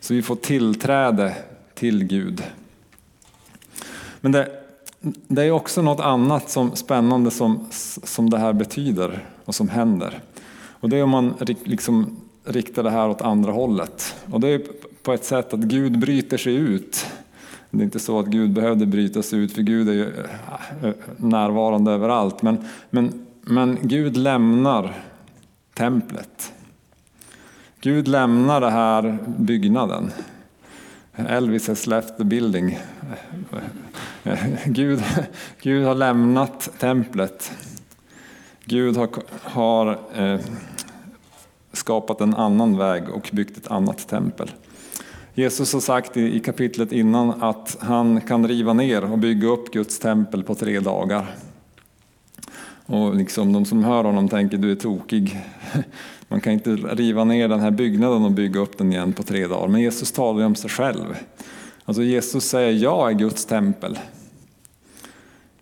Så 0.00 0.14
vi 0.14 0.22
får 0.22 0.36
tillträde 0.36 1.34
till 1.74 2.04
Gud. 2.04 2.42
Men 4.20 4.32
det, 4.32 4.48
det 5.28 5.42
är 5.42 5.50
också 5.50 5.82
något 5.82 6.00
annat 6.00 6.50
som 6.50 6.76
spännande 6.76 7.30
som, 7.30 7.66
som 7.70 8.30
det 8.30 8.38
här 8.38 8.52
betyder 8.52 9.26
och 9.44 9.54
som 9.54 9.68
händer. 9.68 10.20
Och 10.54 10.88
det 10.88 10.96
är 10.96 11.02
om 11.02 11.10
man 11.10 11.34
liksom 11.64 12.16
riktar 12.44 12.82
det 12.82 12.90
här 12.90 13.08
åt 13.08 13.22
andra 13.22 13.52
hållet. 13.52 14.14
Och 14.30 14.40
det 14.40 14.48
är 14.48 14.62
på 15.02 15.12
ett 15.12 15.24
sätt 15.24 15.54
att 15.54 15.60
Gud 15.60 15.98
bryter 15.98 16.36
sig 16.36 16.54
ut 16.54 17.06
det 17.72 17.82
är 17.82 17.84
inte 17.84 17.98
så 17.98 18.18
att 18.18 18.26
Gud 18.26 18.50
behövde 18.50 18.86
brytas 18.86 19.32
ut, 19.32 19.52
för 19.52 19.62
Gud 19.62 19.88
är 19.88 19.92
ju 19.92 20.14
eh, 20.14 20.88
eh, 20.88 20.94
närvarande 21.16 21.92
överallt. 21.92 22.42
Men, 22.42 22.64
men, 22.90 23.26
men 23.40 23.78
Gud 23.82 24.16
lämnar 24.16 24.94
templet. 25.74 26.52
Gud 27.80 28.08
lämnar 28.08 28.60
den 28.60 28.72
här 28.72 29.18
byggnaden. 29.38 30.12
Elvis 31.14 31.68
has 31.68 31.86
left 31.86 32.16
the 32.16 32.24
building. 32.24 32.78
Gud, 34.64 35.02
Gud 35.62 35.84
har 35.84 35.94
lämnat 35.94 36.70
templet. 36.78 37.52
Gud 38.64 38.96
har, 38.96 39.08
har 39.42 39.98
eh, 40.14 40.40
skapat 41.72 42.20
en 42.20 42.34
annan 42.34 42.78
väg 42.78 43.08
och 43.08 43.30
byggt 43.32 43.56
ett 43.56 43.70
annat 43.70 44.08
tempel. 44.08 44.50
Jesus 45.34 45.72
har 45.72 45.80
sagt 45.80 46.16
i 46.16 46.40
kapitlet 46.40 46.92
innan 46.92 47.42
att 47.42 47.76
han 47.80 48.20
kan 48.20 48.48
riva 48.48 48.72
ner 48.72 49.12
och 49.12 49.18
bygga 49.18 49.48
upp 49.48 49.72
Guds 49.72 49.98
tempel 49.98 50.42
på 50.44 50.54
tre 50.54 50.80
dagar. 50.80 51.34
Och 52.86 53.14
liksom 53.14 53.52
de 53.52 53.64
som 53.64 53.84
hör 53.84 54.04
honom 54.04 54.28
tänker 54.28 54.58
du 54.58 54.70
är 54.70 54.76
tokig. 54.76 55.40
Man 56.28 56.40
kan 56.40 56.52
inte 56.52 56.70
riva 56.70 57.24
ner 57.24 57.48
den 57.48 57.60
här 57.60 57.70
byggnaden 57.70 58.24
och 58.24 58.30
bygga 58.30 58.60
upp 58.60 58.78
den 58.78 58.92
igen 58.92 59.12
på 59.12 59.22
tre 59.22 59.46
dagar. 59.46 59.68
Men 59.68 59.80
Jesus 59.80 60.12
talar 60.12 60.40
ju 60.40 60.46
om 60.46 60.54
sig 60.54 60.70
själv. 60.70 61.16
Alltså 61.84 62.02
Jesus 62.02 62.44
säger 62.44 62.72
jag 62.72 63.10
är 63.10 63.14
Guds 63.14 63.44
tempel. 63.44 63.98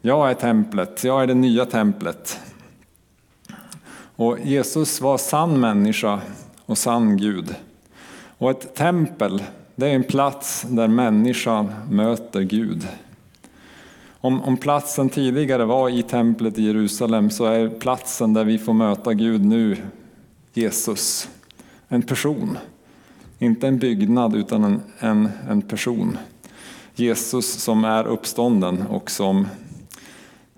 Jag 0.00 0.31
är 0.31 0.35
templet, 0.35 1.05
jag 1.05 1.23
är 1.23 1.27
det 1.27 1.35
nya 1.35 1.67
templet. 1.67 2.39
Och 4.17 4.39
Jesus 4.45 5.00
var 5.00 5.19
sann 5.19 5.61
människa 5.61 6.21
och 6.67 6.79
sann 6.79 7.17
Gud. 7.17 7.55
Och 8.39 8.50
ett 8.50 8.75
tempel, 8.75 9.43
det 9.81 9.89
är 9.89 9.95
en 9.95 10.05
plats 10.05 10.67
där 10.69 10.89
människan 10.89 11.73
möter 11.91 12.41
Gud. 12.43 12.89
Om, 14.21 14.43
om 14.43 14.57
platsen 14.57 15.09
tidigare 15.09 15.65
var 15.65 15.89
i 15.89 16.03
templet 16.03 16.59
i 16.59 16.63
Jerusalem 16.63 17.31
så 17.31 17.45
är 17.45 17.69
platsen 17.69 18.35
där 18.35 18.45
vi 18.45 18.59
får 18.59 18.73
möta 18.73 19.15
Gud 19.15 19.45
nu 19.45 19.77
Jesus. 20.53 21.29
En 21.89 22.03
person. 22.03 22.59
Inte 23.39 23.69
en 23.69 23.79
byggnad 23.79 24.37
utan 24.37 24.65
en, 24.65 24.81
en, 24.99 25.29
en 25.49 25.63
person. 25.63 26.19
Jesus 26.95 27.53
som 27.53 27.85
är 27.85 28.07
uppstånden 28.07 28.87
och 28.87 29.11
som, 29.11 29.47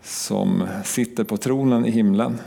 som 0.02 0.68
sitter 0.84 1.24
på 1.24 1.36
tronen 1.36 1.86
i 1.86 1.90
himlen. 1.90 2.38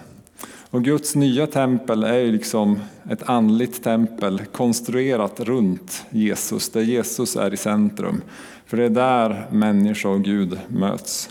Och 0.76 0.84
Guds 0.84 1.16
nya 1.16 1.48
tempel 1.48 2.04
är 2.04 2.18
ju 2.18 2.32
liksom 2.32 2.80
ett 3.10 3.30
andligt 3.30 3.84
tempel 3.84 4.42
konstruerat 4.46 5.40
runt 5.40 6.06
Jesus, 6.10 6.70
där 6.70 6.82
Jesus 6.82 7.36
är 7.36 7.54
i 7.54 7.58
centrum. 7.58 8.22
För 8.66 8.78
det 8.78 8.84
är 8.84 8.90
där 8.90 9.48
människa 9.52 10.10
och 10.10 10.24
Gud 10.24 10.60
möts. 10.68 11.30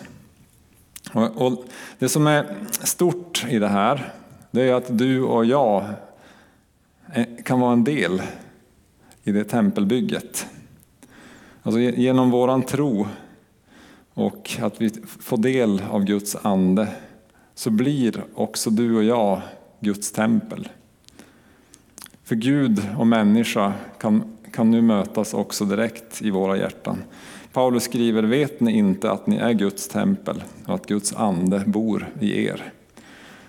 Och, 1.13 1.47
och 1.47 1.65
det 1.99 2.09
som 2.09 2.27
är 2.27 2.57
stort 2.71 3.47
i 3.49 3.59
det 3.59 3.69
här, 3.69 4.13
det 4.51 4.63
är 4.63 4.75
att 4.75 4.99
du 4.99 5.23
och 5.23 5.45
jag 5.45 5.85
kan 7.45 7.61
vara 7.61 7.73
en 7.73 7.85
del 7.85 8.23
i 9.25 9.33
det 9.33 9.45
tempelbygget. 9.45 10.47
Alltså 11.63 11.81
genom 11.81 12.31
våran 12.31 12.63
tro 12.63 13.07
och 14.15 14.57
att 14.61 14.81
vi 14.81 14.91
får 15.21 15.37
del 15.37 15.83
av 15.91 16.05
Guds 16.05 16.37
ande 16.43 16.89
så 17.55 17.71
blir 17.71 18.25
också 18.35 18.71
du 18.71 18.97
och 18.97 19.05
jag 19.05 19.41
Guds 19.81 20.13
tempel. 20.13 20.69
För 22.25 22.35
Gud 22.35 22.83
och 22.99 23.07
människa 23.07 23.73
kan, 23.99 24.37
kan 24.53 24.71
nu 24.71 24.83
mötas 24.83 25.35
också 25.35 25.65
direkt 25.65 26.23
i 26.23 26.31
våra 26.31 26.57
hjärtan. 26.57 27.03
Paulus 27.53 27.83
skriver, 27.83 28.23
vet 28.23 28.61
ni 28.61 28.73
inte 28.73 29.11
att 29.11 29.27
ni 29.27 29.37
är 29.37 29.53
Guds 29.53 29.89
tempel 29.89 30.45
och 30.67 30.75
att 30.75 30.87
Guds 30.87 31.15
ande 31.15 31.63
bor 31.67 32.09
i 32.21 32.47
er? 32.47 32.73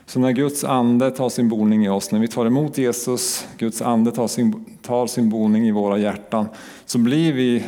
Så 0.05 0.19
när 0.19 0.31
Guds 0.31 0.63
ande 0.63 1.11
tar 1.11 1.29
sin 1.29 1.49
boning 1.49 1.85
i 1.85 1.89
oss, 1.89 2.11
när 2.11 2.19
vi 2.19 2.27
tar 2.27 2.45
emot 2.45 2.77
Jesus, 2.77 3.47
Guds 3.57 3.81
ande 3.81 4.11
tar 4.11 4.27
sin, 4.27 4.65
tar 4.81 5.07
sin 5.07 5.29
boning 5.29 5.67
i 5.67 5.71
våra 5.71 5.97
hjärtan, 5.97 6.47
så 6.85 6.97
blir 6.97 7.33
vi 7.33 7.63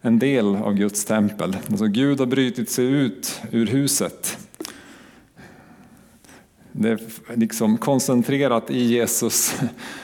en 0.00 0.18
del 0.18 0.56
av 0.56 0.74
Guds 0.74 1.04
tempel. 1.04 1.56
Alltså 1.68 1.86
Gud 1.86 2.20
har 2.20 2.26
brutit 2.26 2.70
sig 2.70 2.84
ut 2.84 3.40
ur 3.50 3.66
huset. 3.66 4.47
Det 6.80 6.88
är 6.88 6.98
liksom 7.34 7.78
koncentrerat 7.78 8.70
i 8.70 8.84
Jesus. 8.84 9.60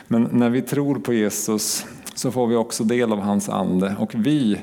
Men 0.09 0.28
när 0.33 0.50
vi 0.50 0.62
tror 0.62 0.95
på 0.95 1.12
Jesus 1.12 1.87
så 2.14 2.31
får 2.31 2.47
vi 2.47 2.57
också 2.57 2.85
del 2.85 3.12
av 3.12 3.21
hans 3.21 3.49
ande. 3.49 3.97
Och 3.99 4.14
vi, 4.14 4.61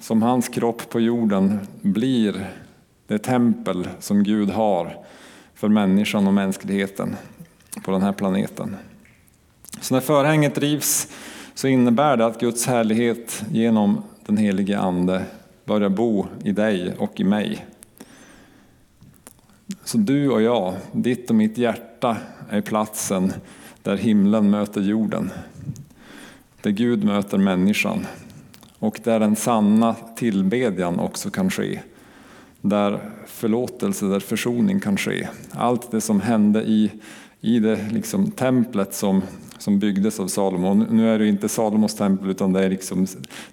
som 0.00 0.22
hans 0.22 0.48
kropp 0.48 0.90
på 0.90 1.00
jorden, 1.00 1.58
blir 1.82 2.46
det 3.06 3.18
tempel 3.18 3.88
som 4.00 4.24
Gud 4.24 4.50
har 4.50 4.96
för 5.54 5.68
människan 5.68 6.26
och 6.26 6.34
mänskligheten 6.34 7.16
på 7.84 7.90
den 7.90 8.02
här 8.02 8.12
planeten. 8.12 8.76
Så 9.80 9.94
när 9.94 10.00
förhänget 10.00 10.58
rivs 10.58 11.08
så 11.54 11.68
innebär 11.68 12.16
det 12.16 12.26
att 12.26 12.40
Guds 12.40 12.66
härlighet 12.66 13.44
genom 13.50 14.02
den 14.26 14.36
helige 14.36 14.78
Ande 14.78 15.24
börjar 15.64 15.88
bo 15.88 16.26
i 16.44 16.52
dig 16.52 16.94
och 16.98 17.20
i 17.20 17.24
mig. 17.24 17.66
Så 19.84 19.98
du 19.98 20.30
och 20.30 20.42
jag, 20.42 20.74
ditt 20.92 21.30
och 21.30 21.36
mitt 21.36 21.58
hjärta 21.58 22.16
är 22.50 22.60
platsen 22.60 23.32
där 23.82 23.96
himlen 23.96 24.50
möter 24.50 24.80
jorden. 24.80 25.30
Där 26.62 26.70
Gud 26.70 27.04
möter 27.04 27.38
människan 27.38 28.06
och 28.78 29.00
där 29.04 29.20
den 29.20 29.36
sanna 29.36 29.94
tillbedjan 30.16 30.98
också 31.00 31.30
kan 31.30 31.50
ske. 31.50 31.80
Där 32.60 33.10
förlåtelse, 33.26 34.06
där 34.06 34.20
försoning 34.20 34.80
kan 34.80 34.96
ske. 34.96 35.28
Allt 35.50 35.90
det 35.90 36.00
som 36.00 36.20
hände 36.20 36.62
i, 36.62 36.90
i 37.40 37.58
det 37.58 37.88
liksom 37.92 38.30
templet 38.30 38.94
som, 38.94 39.22
som 39.58 39.78
byggdes 39.78 40.20
av 40.20 40.28
Salomo. 40.28 40.74
Nu 40.74 41.08
är 41.08 41.18
det 41.18 41.28
inte 41.28 41.48
Salomos 41.48 41.94
tempel 41.94 42.30
utan 42.30 42.52
det 42.52 42.64
är 42.64 42.70
liksom 42.70 43.06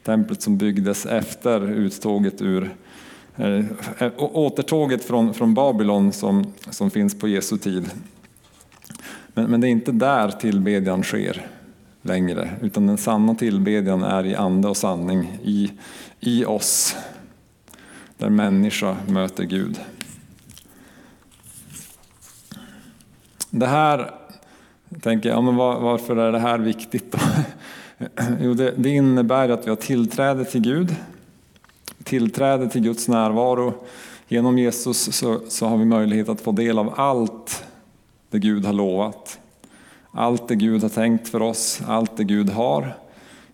templet 0.04 0.42
som 0.42 0.58
byggdes 0.58 1.06
efter 1.06 1.72
uttåget 1.72 2.42
ur 2.42 2.76
Eh, 3.42 3.66
eh, 3.98 4.12
återtåget 4.18 5.04
från, 5.04 5.34
från 5.34 5.54
Babylon 5.54 6.14
som, 6.14 6.54
som 6.70 6.92
finns 6.92 7.20
på 7.20 7.28
Jesu 7.28 7.58
tid. 7.58 7.90
Men, 9.34 9.52
men 9.52 9.62
det 9.62 9.68
är 9.68 9.70
inte 9.70 9.92
där 9.92 10.32
tillbedjan 10.32 11.04
sker 11.04 11.48
längre, 12.02 12.50
utan 12.62 12.88
den 12.88 12.98
sanna 12.98 13.36
tillbedjan 13.36 14.04
är 14.04 14.26
i 14.26 14.36
ande 14.36 14.68
och 14.68 14.78
sanning 14.78 15.40
i, 15.44 15.72
i 16.20 16.46
oss 16.46 16.96
där 18.18 18.30
människa 18.30 18.98
möter 19.08 19.44
Gud. 19.44 19.80
Det 23.50 23.68
här, 23.68 24.12
tänker 25.02 25.30
jag, 25.30 25.44
men 25.44 25.56
varför 25.56 26.16
är 26.16 26.32
det 26.32 26.40
här 26.40 26.60
viktigt 26.60 27.12
då? 27.12 27.18
Jo, 28.42 28.54
det, 28.54 28.74
det 28.78 28.90
innebär 28.90 29.50
att 29.50 29.66
vi 29.66 29.70
har 29.70 29.76
tillträde 29.76 30.46
till 30.46 30.62
Gud, 30.62 30.96
tillträde 32.12 32.70
till 32.70 32.82
Guds 32.82 33.08
närvaro. 33.08 33.74
Genom 34.28 34.58
Jesus 34.58 35.16
så, 35.16 35.42
så 35.48 35.66
har 35.66 35.78
vi 35.78 35.86
möjlighet 35.86 36.30
att 36.30 36.42
få 36.42 36.52
del 36.52 36.80
av 36.80 36.94
allt 36.98 37.64
det 38.30 38.40
Gud 38.40 38.66
har 38.66 38.74
lovat. 38.74 39.40
Allt 40.12 40.48
det 40.48 40.56
Gud 40.56 40.82
har 40.82 40.90
tänkt 40.90 41.30
för 41.30 41.42
oss, 41.42 41.82
allt 41.88 42.18
det 42.18 42.24
Gud 42.24 42.50
har 42.50 42.98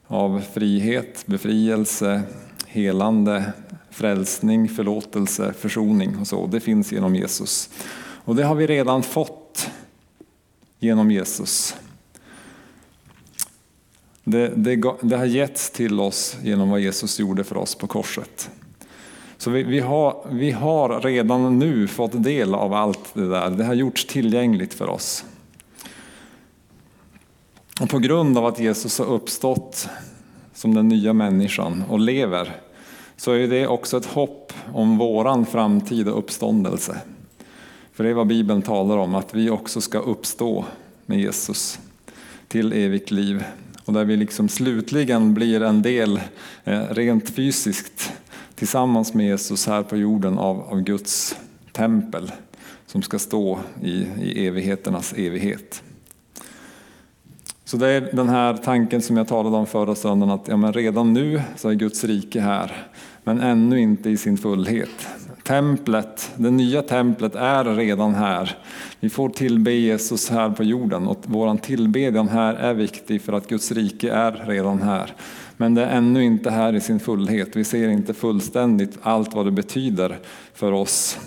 av 0.07 0.41
frihet, 0.53 1.23
befrielse, 1.25 2.21
helande, 2.67 3.53
frälsning, 3.91 4.69
förlåtelse, 4.69 5.53
försoning 5.53 6.17
och 6.17 6.27
så. 6.27 6.47
Det 6.47 6.59
finns 6.59 6.91
genom 6.91 7.15
Jesus. 7.15 7.69
Och 8.25 8.35
det 8.35 8.43
har 8.43 8.55
vi 8.55 8.67
redan 8.67 9.03
fått 9.03 9.69
genom 10.79 11.11
Jesus. 11.11 11.75
Det, 14.29 14.51
det, 14.55 14.83
det 15.01 15.17
har 15.17 15.25
getts 15.25 15.69
till 15.69 15.99
oss 15.99 16.37
genom 16.43 16.69
vad 16.69 16.79
Jesus 16.79 17.19
gjorde 17.19 17.43
för 17.43 17.57
oss 17.57 17.75
på 17.75 17.87
korset. 17.87 18.49
Så 19.37 19.49
vi, 19.49 19.63
vi, 19.63 19.79
har, 19.79 20.27
vi 20.29 20.51
har 20.51 21.01
redan 21.01 21.59
nu 21.59 21.87
fått 21.87 22.23
del 22.23 22.55
av 22.55 22.73
allt 22.73 23.13
det 23.13 23.29
där. 23.29 23.49
Det 23.49 23.63
har 23.63 23.73
gjorts 23.73 24.05
tillgängligt 24.05 24.73
för 24.73 24.89
oss. 24.89 25.25
Och 27.81 27.89
på 27.89 27.99
grund 27.99 28.37
av 28.37 28.45
att 28.45 28.59
Jesus 28.59 28.99
har 28.99 29.05
uppstått 29.05 29.89
som 30.53 30.73
den 30.73 30.87
nya 30.87 31.13
människan 31.13 31.83
och 31.89 31.99
lever 31.99 32.55
så 33.17 33.31
är 33.31 33.47
det 33.47 33.67
också 33.67 33.97
ett 33.97 34.05
hopp 34.05 34.53
om 34.73 34.97
våran 34.97 35.45
framtida 35.45 36.11
uppståndelse. 36.11 36.97
För 37.93 38.03
det 38.03 38.09
är 38.09 38.13
vad 38.13 38.27
Bibeln 38.27 38.61
talar 38.61 38.97
om, 38.97 39.15
att 39.15 39.33
vi 39.33 39.49
också 39.49 39.81
ska 39.81 39.99
uppstå 39.99 40.65
med 41.05 41.19
Jesus 41.19 41.79
till 42.47 42.73
evigt 42.73 43.11
liv. 43.11 43.43
Och 43.87 43.93
där 43.93 44.05
vi 44.05 44.17
liksom 44.17 44.49
slutligen 44.49 45.33
blir 45.33 45.61
en 45.61 45.81
del, 45.81 46.19
eh, 46.63 46.81
rent 46.89 47.29
fysiskt, 47.29 48.13
tillsammans 48.55 49.13
med 49.13 49.25
Jesus 49.25 49.67
här 49.67 49.83
på 49.83 49.97
jorden 49.97 50.37
av, 50.37 50.61
av 50.61 50.81
Guds 50.81 51.37
tempel 51.71 52.31
som 52.85 53.01
ska 53.01 53.19
stå 53.19 53.59
i, 53.83 54.07
i 54.21 54.47
evigheternas 54.47 55.13
evighet. 55.13 55.83
Så 57.65 57.77
det 57.77 57.87
är 57.87 58.01
den 58.01 58.29
här 58.29 58.57
tanken 58.57 59.01
som 59.01 59.17
jag 59.17 59.27
talade 59.27 59.57
om 59.57 59.65
förra 59.65 59.95
söndagen 59.95 60.35
att 60.35 60.47
ja, 60.47 60.57
men 60.57 60.73
redan 60.73 61.13
nu 61.13 61.41
så 61.55 61.69
är 61.69 61.73
Guds 61.73 62.03
rike 62.03 62.41
här 62.41 62.87
men 63.23 63.39
ännu 63.39 63.79
inte 63.79 64.09
i 64.09 64.17
sin 64.17 64.37
fullhet. 64.37 65.07
Templet, 65.47 66.31
det 66.35 66.51
nya 66.51 66.81
templet 66.81 67.35
är 67.35 67.63
redan 67.63 68.15
här. 68.15 68.57
Vi 68.99 69.09
får 69.09 69.29
tillbe 69.29 69.71
Jesus 69.71 70.29
här 70.29 70.49
på 70.49 70.63
jorden 70.63 71.07
och 71.07 71.19
vår 71.23 71.57
tillbedjan 71.57 72.27
här 72.27 72.53
är 72.53 72.73
viktig 72.73 73.21
för 73.21 73.33
att 73.33 73.47
Guds 73.47 73.71
rike 73.71 74.11
är 74.11 74.31
redan 74.47 74.81
här. 74.81 75.13
Men 75.57 75.75
det 75.75 75.85
är 75.85 75.97
ännu 75.97 76.23
inte 76.23 76.49
här 76.49 76.75
i 76.75 76.81
sin 76.81 76.99
fullhet. 76.99 77.55
Vi 77.55 77.63
ser 77.63 77.89
inte 77.89 78.13
fullständigt 78.13 78.97
allt 79.01 79.33
vad 79.33 79.45
det 79.45 79.51
betyder 79.51 80.19
för 80.53 80.71
oss, 80.71 81.19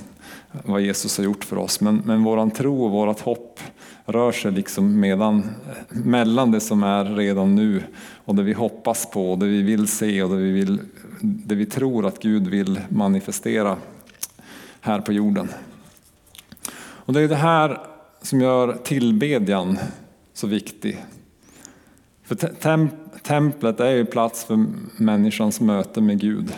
vad 0.64 0.80
Jesus 0.80 1.18
har 1.18 1.24
gjort 1.24 1.44
för 1.44 1.58
oss. 1.58 1.80
Men, 1.80 2.02
men 2.04 2.24
våran 2.24 2.50
tro 2.50 2.84
och 2.84 2.90
vårat 2.90 3.20
hopp 3.20 3.60
rör 4.06 4.32
sig 4.32 4.52
liksom 4.52 5.00
medan, 5.00 5.50
mellan 5.88 6.50
det 6.50 6.60
som 6.60 6.82
är 6.82 7.04
redan 7.04 7.54
nu 7.54 7.82
och 8.24 8.34
det 8.34 8.42
vi 8.42 8.52
hoppas 8.52 9.10
på, 9.10 9.36
det 9.36 9.46
vi 9.46 9.62
vill 9.62 9.88
se 9.88 10.22
och 10.22 10.30
det 10.30 10.36
vi, 10.36 10.52
vill, 10.52 10.78
det 11.20 11.54
vi 11.54 11.66
tror 11.66 12.06
att 12.06 12.22
Gud 12.22 12.48
vill 12.48 12.80
manifestera 12.88 13.76
här 14.80 15.00
på 15.00 15.12
jorden. 15.12 15.48
Och 16.80 17.12
det 17.12 17.20
är 17.20 17.28
det 17.28 17.36
här 17.36 17.80
som 18.22 18.40
gör 18.40 18.78
tillbedjan 18.84 19.78
så 20.34 20.46
viktig. 20.46 21.04
För 22.24 22.34
temp 22.34 22.92
templet 23.22 23.80
är 23.80 23.90
ju 23.90 24.04
plats 24.04 24.44
för 24.44 24.66
människans 24.96 25.60
möte 25.60 26.00
med 26.00 26.20
Gud. 26.20 26.52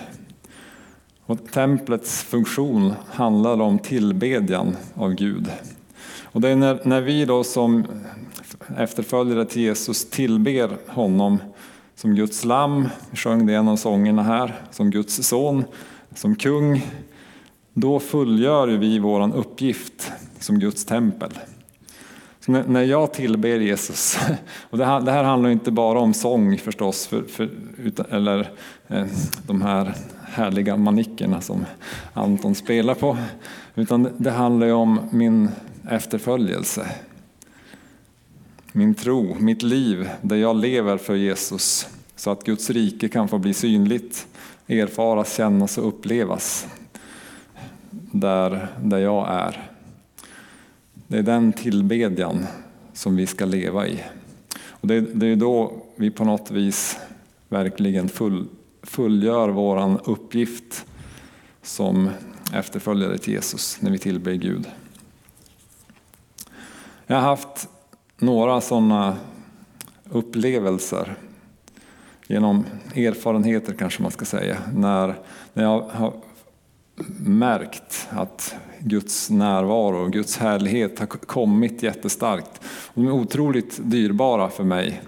Och 1.26 1.50
templets 1.50 2.22
funktion 2.22 2.92
handlar 3.08 3.60
om 3.60 3.78
tillbedjan 3.78 4.76
av 4.94 5.14
Gud. 5.14 5.50
Och 6.22 6.40
det 6.40 6.48
är 6.48 6.56
när, 6.56 6.80
när 6.84 7.00
vi 7.00 7.24
då 7.24 7.44
som 7.44 7.86
efterföljare 8.76 9.44
till 9.44 9.62
Jesus 9.62 10.10
tillber 10.10 10.76
honom 10.86 11.38
som 11.94 12.14
Guds 12.14 12.44
lamm, 12.44 12.88
vi 13.10 13.16
sjöng 13.16 13.46
det 13.46 13.52
i 13.52 13.56
en 13.56 13.68
av 13.68 13.76
sångerna 13.76 14.22
här, 14.22 14.60
som 14.70 14.90
Guds 14.90 15.28
son, 15.28 15.64
som 16.14 16.36
kung, 16.36 16.86
då 17.74 18.00
fullgör 18.00 18.68
vi 18.68 18.98
vår 18.98 19.36
uppgift 19.36 20.12
som 20.38 20.58
Guds 20.58 20.84
tempel. 20.84 21.30
Så 22.40 22.52
när 22.52 22.82
jag 22.82 23.12
tillber 23.12 23.60
Jesus, 23.60 24.18
och 24.70 24.78
det 24.78 24.84
här, 24.84 25.00
det 25.00 25.12
här 25.12 25.24
handlar 25.24 25.50
inte 25.50 25.70
bara 25.70 25.98
om 25.98 26.14
sång 26.14 26.58
förstås, 26.58 27.06
för, 27.06 27.22
för, 27.22 27.50
eller 28.10 28.50
eh, 28.88 29.06
de 29.46 29.62
här 29.62 29.94
härliga 30.22 30.76
manickerna 30.76 31.40
som 31.40 31.64
Anton 32.12 32.54
spelar 32.54 32.94
på, 32.94 33.18
utan 33.74 34.08
det 34.16 34.30
handlar 34.30 34.66
ju 34.66 34.72
om 34.72 35.00
min 35.10 35.50
efterföljelse. 35.90 36.86
Min 38.72 38.94
tro, 38.94 39.36
mitt 39.38 39.62
liv, 39.62 40.10
där 40.22 40.36
jag 40.36 40.56
lever 40.56 40.96
för 40.96 41.14
Jesus, 41.14 41.88
så 42.16 42.30
att 42.30 42.44
Guds 42.44 42.70
rike 42.70 43.08
kan 43.08 43.28
få 43.28 43.38
bli 43.38 43.54
synligt, 43.54 44.26
erfaras, 44.66 45.36
kännas 45.36 45.78
och 45.78 45.88
upplevas 45.88 46.66
där, 48.12 48.68
där 48.82 48.98
jag 48.98 49.28
är. 49.30 49.70
Det 51.06 51.18
är 51.18 51.22
den 51.22 51.52
tillbedjan 51.52 52.46
som 52.92 53.16
vi 53.16 53.26
ska 53.26 53.44
leva 53.44 53.86
i. 53.86 54.04
Och 54.68 54.88
det, 54.88 55.00
det 55.00 55.26
är 55.26 55.36
då 55.36 55.72
vi 55.96 56.10
på 56.10 56.24
något 56.24 56.50
vis 56.50 56.98
verkligen 57.48 58.08
full, 58.08 58.46
fullgör 58.82 59.48
vår 59.48 60.00
uppgift 60.10 60.86
som 61.62 62.10
efterföljare 62.52 63.18
till 63.18 63.32
Jesus 63.32 63.78
när 63.80 63.90
vi 63.90 63.98
tillber 63.98 64.32
Gud. 64.32 64.66
Jag 67.06 67.16
har 67.16 67.22
haft 67.22 67.68
några 68.18 68.60
sådana 68.60 69.16
upplevelser 70.10 71.16
genom 72.26 72.66
erfarenheter 72.94 73.74
kanske 73.74 74.02
man 74.02 74.10
ska 74.10 74.24
säga, 74.24 74.56
när, 74.74 75.14
när 75.52 75.64
jag 75.64 75.80
har 75.82 76.12
märkt 77.18 78.08
att 78.10 78.54
Guds 78.78 79.30
närvaro 79.30 80.04
och 80.04 80.12
Guds 80.12 80.36
härlighet 80.36 80.98
har 80.98 81.06
kommit 81.06 81.82
jättestarkt. 81.82 82.60
De 82.94 83.06
är 83.06 83.12
otroligt 83.12 83.80
dyrbara 83.82 84.48
för 84.48 84.64
mig. 84.64 85.02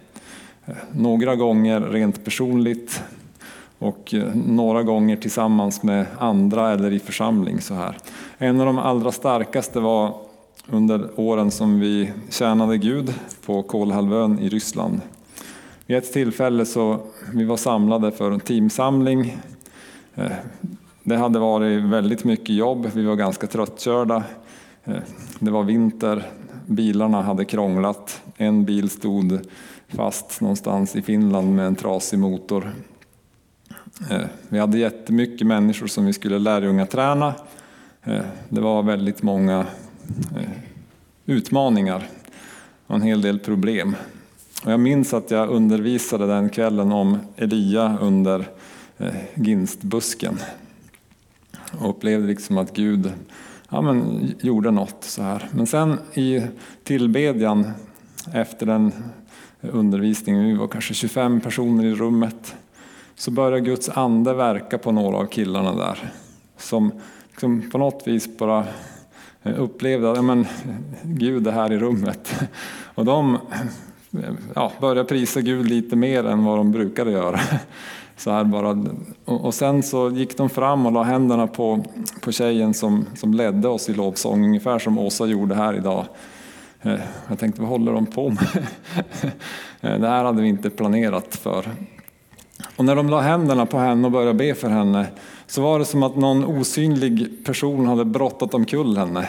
Några 0.92 1.36
gånger 1.36 1.80
rent 1.80 2.24
personligt 2.24 3.02
och 3.78 4.14
eh, 4.14 4.34
några 4.34 4.82
gånger 4.82 5.16
tillsammans 5.16 5.82
med 5.82 6.06
andra 6.18 6.72
eller 6.72 6.92
i 6.92 6.98
församling. 6.98 7.60
Så 7.60 7.74
här. 7.74 7.98
En 8.38 8.60
av 8.60 8.66
de 8.66 8.78
allra 8.78 9.12
starkaste 9.12 9.80
var 9.80 10.14
under 10.68 11.20
åren 11.20 11.50
som 11.50 11.80
vi 11.80 12.12
tjänade 12.30 12.78
Gud 12.78 13.14
på 13.46 13.62
Kolhalvön 13.62 14.38
i 14.38 14.48
Ryssland. 14.48 15.00
Vid 15.86 15.96
ett 15.96 16.12
tillfälle 16.12 16.66
så 16.66 17.00
vi 17.34 17.44
var 17.44 17.56
samlade 17.56 18.10
för 18.12 18.30
en 18.30 18.40
teamsamling. 18.40 19.38
Eh, 20.14 20.32
det 21.06 21.16
hade 21.16 21.38
varit 21.38 21.82
väldigt 21.82 22.24
mycket 22.24 22.56
jobb, 22.56 22.90
vi 22.94 23.04
var 23.04 23.16
ganska 23.16 23.46
tröttkörda. 23.46 24.24
Eh, 24.84 24.96
det 25.38 25.50
var 25.50 25.62
vinter, 25.62 26.26
bilarna 26.66 27.22
hade 27.22 27.44
krånglat. 27.44 28.22
En 28.36 28.64
bil 28.64 28.90
stod 28.90 29.40
fast 29.88 30.40
någonstans 30.40 30.96
i 30.96 31.02
Finland 31.02 31.54
med 31.54 31.66
en 31.66 31.76
trasig 31.76 32.18
motor. 32.18 32.72
Eh, 34.10 34.20
vi 34.48 34.58
hade 34.58 34.78
jättemycket 34.78 35.46
människor 35.46 35.86
som 35.86 36.06
vi 36.06 36.12
skulle 36.12 36.38
lärjunga 36.38 36.86
träna. 36.86 37.34
Eh, 38.04 38.22
det 38.48 38.60
var 38.60 38.82
väldigt 38.82 39.22
många 39.22 39.66
utmaningar 41.26 42.08
och 42.86 42.94
en 42.94 43.02
hel 43.02 43.20
del 43.20 43.38
problem. 43.38 43.96
Och 44.64 44.72
jag 44.72 44.80
minns 44.80 45.14
att 45.14 45.30
jag 45.30 45.48
undervisade 45.48 46.26
den 46.26 46.48
kvällen 46.48 46.92
om 46.92 47.18
Elia 47.36 47.98
under 48.00 48.48
ginstbusken 49.34 50.38
och 51.80 51.90
upplevde 51.90 52.26
liksom 52.26 52.58
att 52.58 52.72
Gud 52.76 53.12
ja, 53.68 53.80
men, 53.80 54.30
gjorde 54.40 54.70
något 54.70 55.04
så 55.04 55.22
här. 55.22 55.48
Men 55.52 55.66
sen 55.66 55.98
i 56.14 56.42
tillbedjan 56.84 57.70
efter 58.32 58.66
den 58.66 58.92
undervisningen, 59.60 60.44
vi 60.44 60.54
var 60.54 60.68
kanske 60.68 60.94
25 60.94 61.40
personer 61.40 61.84
i 61.84 61.94
rummet, 61.94 62.54
så 63.14 63.30
började 63.30 63.60
Guds 63.60 63.88
ande 63.88 64.34
verka 64.34 64.78
på 64.78 64.92
några 64.92 65.16
av 65.16 65.26
killarna 65.26 65.74
där. 65.74 66.12
Som 66.56 66.92
liksom 67.30 67.70
på 67.70 67.78
något 67.78 68.02
vis 68.06 68.38
bara 68.38 68.66
eh, 69.42 69.60
upplevde 69.62 70.10
att 70.10 70.16
ja, 70.16 70.22
men, 70.22 70.46
Gud 71.02 71.46
är 71.46 71.52
här 71.52 71.72
i 71.72 71.78
rummet. 71.78 72.34
Och 72.94 73.04
de 73.04 73.38
ja, 74.54 74.72
började 74.80 75.04
prisa 75.04 75.40
Gud 75.40 75.68
lite 75.68 75.96
mer 75.96 76.24
än 76.24 76.44
vad 76.44 76.58
de 76.58 76.72
brukade 76.72 77.10
göra. 77.10 77.40
Så 78.24 78.30
här 78.30 78.44
bara. 78.44 78.84
Och 79.24 79.54
sen 79.54 79.82
så 79.82 80.10
gick 80.10 80.36
de 80.36 80.50
fram 80.50 80.86
och 80.86 80.92
la 80.92 81.02
händerna 81.02 81.46
på, 81.46 81.84
på 82.20 82.32
tjejen 82.32 82.74
som, 82.74 83.06
som 83.14 83.34
ledde 83.34 83.68
oss 83.68 83.88
i 83.88 83.94
lovsång, 83.94 84.44
ungefär 84.44 84.78
som 84.78 84.98
Åsa 84.98 85.26
gjorde 85.26 85.54
här 85.54 85.74
idag. 85.74 86.04
Eh, 86.82 87.00
jag 87.28 87.38
tänkte, 87.38 87.60
vad 87.60 87.70
håller 87.70 87.92
de 87.92 88.06
på 88.06 88.28
med? 88.28 88.66
Eh, 89.80 90.00
det 90.00 90.08
här 90.08 90.24
hade 90.24 90.42
vi 90.42 90.48
inte 90.48 90.70
planerat 90.70 91.36
för. 91.36 91.64
Och 92.76 92.84
när 92.84 92.96
de 92.96 93.08
la 93.08 93.20
händerna 93.20 93.66
på 93.66 93.78
henne 93.78 94.06
och 94.06 94.12
började 94.12 94.34
be 94.34 94.54
för 94.54 94.68
henne 94.68 95.06
så 95.46 95.62
var 95.62 95.78
det 95.78 95.84
som 95.84 96.02
att 96.02 96.16
någon 96.16 96.44
osynlig 96.44 97.46
person 97.46 97.86
hade 97.86 98.04
brottat 98.04 98.54
omkull 98.54 98.96
henne. 98.96 99.28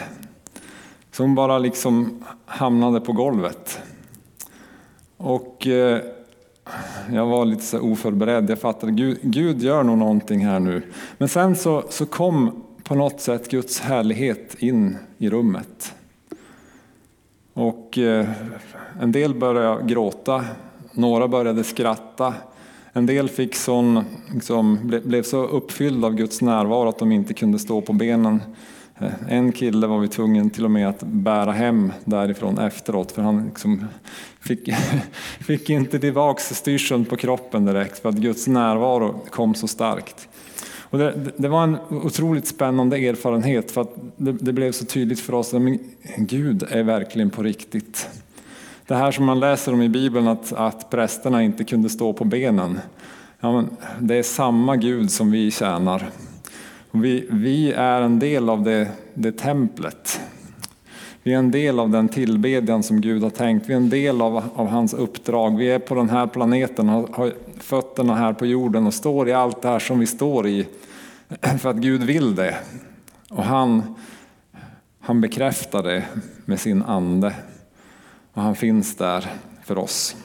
Så 1.12 1.22
hon 1.22 1.34
bara 1.34 1.58
liksom 1.58 2.24
hamnade 2.46 3.00
på 3.00 3.12
golvet. 3.12 3.80
Och 5.16 5.66
eh, 5.66 6.00
jag 7.12 7.26
var 7.26 7.44
lite 7.44 7.62
så 7.62 7.80
oförberedd. 7.80 8.50
Jag 8.50 8.58
fattade 8.58 8.92
Gud, 8.92 9.18
Gud 9.22 9.62
gör 9.62 9.82
nog 9.82 9.98
någonting 9.98 10.46
här 10.46 10.60
nu. 10.60 10.82
Men 11.18 11.28
sen 11.28 11.56
så, 11.56 11.84
så 11.90 12.06
kom 12.06 12.62
på 12.84 12.94
något 12.94 13.20
sätt 13.20 13.50
Guds 13.50 13.80
härlighet 13.80 14.54
in 14.58 14.96
i 15.18 15.30
rummet. 15.30 15.94
Och 17.52 17.98
eh, 17.98 18.28
en 19.00 19.12
del 19.12 19.34
började 19.34 19.86
gråta, 19.86 20.44
några 20.92 21.28
började 21.28 21.64
skratta. 21.64 22.34
En 22.92 23.06
del 23.06 23.28
fick 23.28 23.54
sån, 23.54 24.04
liksom, 24.34 24.78
blev 25.04 25.22
så 25.22 25.46
uppfyllda 25.46 26.06
av 26.06 26.14
Guds 26.14 26.42
närvaro 26.42 26.88
att 26.88 26.98
de 26.98 27.12
inte 27.12 27.34
kunde 27.34 27.58
stå 27.58 27.80
på 27.80 27.92
benen. 27.92 28.42
Eh, 28.98 29.12
en 29.28 29.52
kille 29.52 29.86
var 29.86 29.98
vi 29.98 30.08
tvungen 30.08 30.50
till 30.50 30.64
och 30.64 30.70
med 30.70 30.88
att 30.88 31.02
bära 31.02 31.52
hem 31.52 31.92
därifrån 32.04 32.58
efteråt 32.58 33.12
för 33.12 33.22
han 33.22 33.46
liksom 33.46 33.84
fick, 34.40 34.70
fick 35.40 35.70
inte 35.70 35.98
tillbaks 35.98 36.54
styrseln 36.54 37.04
på 37.04 37.16
kroppen 37.16 37.64
direkt 37.64 37.98
för 37.98 38.08
att 38.08 38.14
Guds 38.14 38.46
närvaro 38.46 39.20
kom 39.30 39.54
så 39.54 39.68
starkt. 39.68 40.28
Och 40.90 40.98
det, 40.98 41.32
det 41.36 41.48
var 41.48 41.62
en 41.62 41.76
otroligt 41.90 42.46
spännande 42.46 42.96
erfarenhet 42.96 43.70
för 43.70 43.80
att 43.80 43.94
det, 44.16 44.32
det 44.32 44.52
blev 44.52 44.72
så 44.72 44.84
tydligt 44.84 45.20
för 45.20 45.32
oss 45.32 45.54
att 45.54 45.62
Gud 46.16 46.64
är 46.70 46.82
verkligen 46.82 47.30
på 47.30 47.42
riktigt. 47.42 48.08
Det 48.86 48.94
här 48.94 49.12
som 49.12 49.24
man 49.24 49.40
läser 49.40 49.72
om 49.72 49.82
i 49.82 49.88
Bibeln 49.88 50.28
att, 50.28 50.52
att 50.52 50.90
prästerna 50.90 51.42
inte 51.42 51.64
kunde 51.64 51.88
stå 51.88 52.12
på 52.12 52.24
benen. 52.24 52.80
Ja, 53.40 53.52
men 53.52 53.76
det 54.00 54.14
är 54.14 54.22
samma 54.22 54.76
Gud 54.76 55.10
som 55.10 55.30
vi 55.30 55.50
tjänar. 55.50 56.10
Vi, 57.00 57.26
vi 57.30 57.72
är 57.72 58.02
en 58.02 58.18
del 58.18 58.48
av 58.48 58.62
det, 58.62 58.88
det 59.14 59.32
templet. 59.32 60.20
Vi 61.22 61.34
är 61.34 61.38
en 61.38 61.50
del 61.50 61.78
av 61.78 61.90
den 61.90 62.08
tillbedjan 62.08 62.82
som 62.82 63.00
Gud 63.00 63.22
har 63.22 63.30
tänkt. 63.30 63.68
Vi 63.68 63.72
är 63.72 63.76
en 63.76 63.90
del 63.90 64.22
av, 64.22 64.44
av 64.54 64.66
hans 64.68 64.94
uppdrag. 64.94 65.56
Vi 65.56 65.70
är 65.70 65.78
på 65.78 65.94
den 65.94 66.10
här 66.10 66.26
planeten, 66.26 66.88
har, 66.88 67.08
har 67.12 67.32
fötterna 67.58 68.14
här 68.14 68.32
på 68.32 68.46
jorden 68.46 68.86
och 68.86 68.94
står 68.94 69.28
i 69.28 69.32
allt 69.32 69.62
det 69.62 69.68
här 69.68 69.78
som 69.78 69.98
vi 69.98 70.06
står 70.06 70.46
i. 70.46 70.66
För 71.58 71.70
att 71.70 71.76
Gud 71.76 72.02
vill 72.02 72.34
det. 72.34 72.56
Och 73.30 73.44
han, 73.44 73.94
han 75.00 75.20
bekräftar 75.20 75.82
det 75.82 76.04
med 76.44 76.60
sin 76.60 76.82
ande. 76.82 77.34
Och 78.32 78.42
han 78.42 78.56
finns 78.56 78.96
där 78.96 79.26
för 79.64 79.78
oss. 79.78 80.16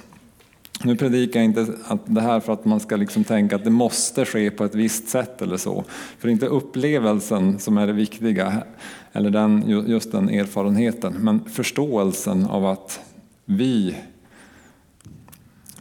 Nu 0.84 0.96
predikar 0.96 1.40
jag 1.40 1.46
inte 1.46 1.68
att 1.88 2.00
det 2.06 2.22
här 2.22 2.40
för 2.40 2.54
att 2.54 2.66
man 2.66 2.80
ska 2.80 2.96
liksom 2.96 3.24
tänka 3.24 3.56
att 3.56 3.64
det 3.64 3.70
måste 3.70 4.26
ske 4.26 4.52
på 4.52 4.66
ett 4.66 4.76
visst 4.76 5.10
sätt 5.10 5.42
eller 5.42 5.58
så. 5.58 5.84
För 6.18 6.28
det 6.28 6.32
är 6.32 6.34
inte 6.34 6.48
upplevelsen 6.48 7.60
som 7.60 7.78
är 7.78 7.88
det 7.88 7.94
viktiga, 7.94 8.64
eller 9.12 9.30
den, 9.30 9.70
just 9.88 10.12
den 10.12 10.30
erfarenheten, 10.30 11.14
men 11.14 11.46
förståelsen 11.50 12.46
av 12.46 12.66
att 12.66 13.00
vi, 13.46 13.96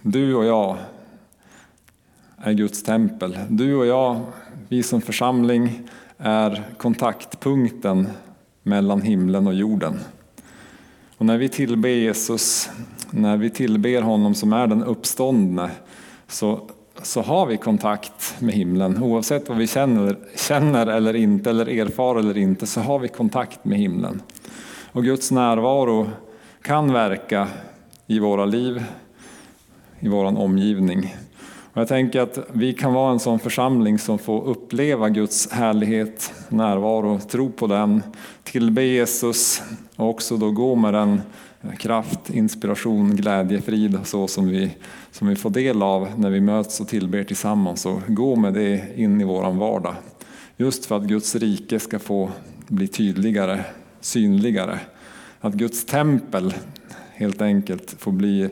du 0.02 0.34
och 0.34 0.44
jag, 0.44 0.76
är 2.36 2.52
Guds 2.52 2.82
tempel. 2.82 3.38
Du 3.48 3.76
och 3.76 3.86
jag, 3.86 4.20
vi 4.68 4.82
som 4.82 5.00
församling, 5.00 5.88
är 6.18 6.62
kontaktpunkten 6.78 8.08
mellan 8.62 9.02
himlen 9.02 9.46
och 9.46 9.54
jorden. 9.54 9.98
Och 11.16 11.26
när 11.26 11.38
vi 11.38 11.48
tillber 11.48 11.88
Jesus 11.88 12.70
när 13.11 13.37
vi 13.37 13.51
tillber 13.51 14.03
honom 14.03 14.35
som 14.35 14.53
är 14.53 14.66
den 14.66 14.85
uppståndne 14.85 15.70
så, 16.29 16.61
så 17.03 17.23
har 17.23 17.46
vi 17.46 17.57
kontakt 17.57 18.40
med 18.40 18.55
himlen. 18.55 19.03
Oavsett 19.03 19.49
vad 19.49 19.59
vi 19.59 19.66
känner, 19.66 20.18
känner 20.37 20.87
eller 20.87 21.16
inte, 21.16 21.51
eller 21.51 21.68
erfar 21.68 22.16
eller 22.16 22.38
inte, 22.38 22.66
så 22.66 22.81
har 22.81 22.99
vi 22.99 23.09
kontakt 23.09 23.64
med 23.64 23.79
himlen. 23.79 24.23
Och 24.92 25.05
Guds 25.05 25.31
närvaro 25.31 26.11
kan 26.62 26.92
verka 26.92 27.49
i 28.07 28.18
våra 28.18 28.44
liv, 28.44 28.85
i 30.01 30.09
vår 30.09 30.25
omgivning. 30.25 31.16
Och 31.73 31.81
jag 31.81 31.88
tänker 31.88 32.20
att 32.20 32.38
vi 32.53 32.73
kan 32.73 32.92
vara 32.92 33.12
en 33.12 33.18
sån 33.18 33.38
församling 33.38 33.99
som 33.99 34.18
får 34.18 34.44
uppleva 34.44 35.09
Guds 35.09 35.51
härlighet, 35.51 36.33
närvaro, 36.49 37.18
tro 37.18 37.51
på 37.51 37.66
den, 37.66 38.03
tillbe 38.44 38.83
Jesus 38.83 39.62
och 40.00 40.08
också 40.08 40.36
då 40.36 40.50
gå 40.50 40.74
med 40.74 40.94
den 40.94 41.20
kraft, 41.78 42.30
inspiration, 42.30 43.16
glädje, 43.16 43.60
frid 43.60 43.98
så 44.04 44.28
som 44.28 44.48
vi, 44.48 44.76
som 45.10 45.28
vi 45.28 45.36
får 45.36 45.50
del 45.50 45.82
av 45.82 46.08
när 46.16 46.30
vi 46.30 46.40
möts 46.40 46.80
och 46.80 46.88
tillber 46.88 47.24
tillsammans 47.24 47.86
och 47.86 48.00
gå 48.06 48.36
med 48.36 48.54
det 48.54 48.82
in 48.96 49.20
i 49.20 49.24
våran 49.24 49.58
vardag. 49.58 49.94
Just 50.56 50.86
för 50.86 50.96
att 50.96 51.02
Guds 51.02 51.34
rike 51.34 51.80
ska 51.80 51.98
få 51.98 52.30
bli 52.68 52.88
tydligare, 52.88 53.64
synligare. 54.00 54.78
Att 55.40 55.54
Guds 55.54 55.84
tempel 55.84 56.54
helt 57.14 57.42
enkelt 57.42 57.94
får 57.98 58.12
bli 58.12 58.48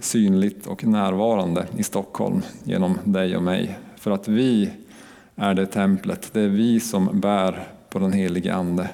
synligt 0.00 0.66
och 0.66 0.84
närvarande 0.84 1.66
i 1.76 1.82
Stockholm 1.82 2.42
genom 2.64 2.98
dig 3.04 3.36
och 3.36 3.42
mig. 3.42 3.78
För 3.96 4.10
att 4.10 4.28
vi 4.28 4.70
är 5.36 5.54
det 5.54 5.66
templet, 5.66 6.30
det 6.32 6.40
är 6.40 6.48
vi 6.48 6.80
som 6.80 7.20
bär 7.20 7.68
på 7.90 7.98
den 7.98 8.12
helige 8.12 8.54
Ande. 8.54 8.88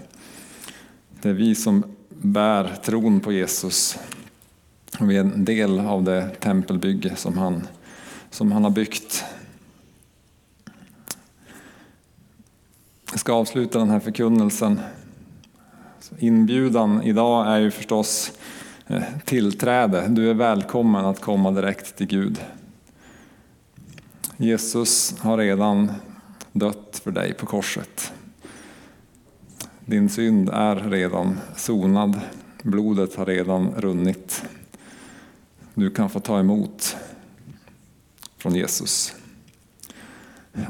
Det 1.23 1.29
är 1.29 1.33
vi 1.33 1.55
som 1.55 1.85
bär 2.09 2.77
tron 2.85 3.21
på 3.21 3.33
Jesus. 3.33 3.99
Vi 5.01 5.17
är 5.17 5.21
en 5.21 5.45
del 5.45 5.81
av 5.81 6.03
det 6.05 6.31
tempelbygge 6.41 7.17
som 7.17 7.39
han, 7.39 7.67
som 8.31 8.53
han 8.53 8.65
har 8.65 8.71
byggt. 8.71 9.25
Jag 13.11 13.21
ska 13.21 13.33
avsluta 13.33 13.79
den 13.79 13.91
här 13.91 14.01
förkunnelsen. 14.01 14.81
Inbjudan 16.19 17.03
idag 17.03 17.47
är 17.49 17.59
ju 17.59 17.71
förstås 17.71 18.33
eh, 18.87 19.03
tillträde. 19.25 20.09
Du 20.09 20.31
är 20.31 20.35
välkommen 20.35 21.05
att 21.05 21.21
komma 21.21 21.51
direkt 21.51 21.97
till 21.97 22.07
Gud. 22.07 22.41
Jesus 24.37 25.19
har 25.19 25.39
redan 25.39 25.93
dött 26.53 27.01
för 27.05 27.11
dig 27.11 27.35
på 27.35 27.47
korset. 27.47 28.13
Din 29.93 30.09
synd 30.09 30.49
är 30.49 30.77
redan 30.77 31.41
sonad. 31.57 32.21
Blodet 32.63 33.15
har 33.15 33.27
redan 33.27 33.75
runnit. 33.77 34.45
Du 35.75 35.91
kan 35.91 36.11
få 36.11 36.21
ta 36.21 36.39
emot 36.41 36.97
från 38.39 38.55
Jesus. 38.55 39.15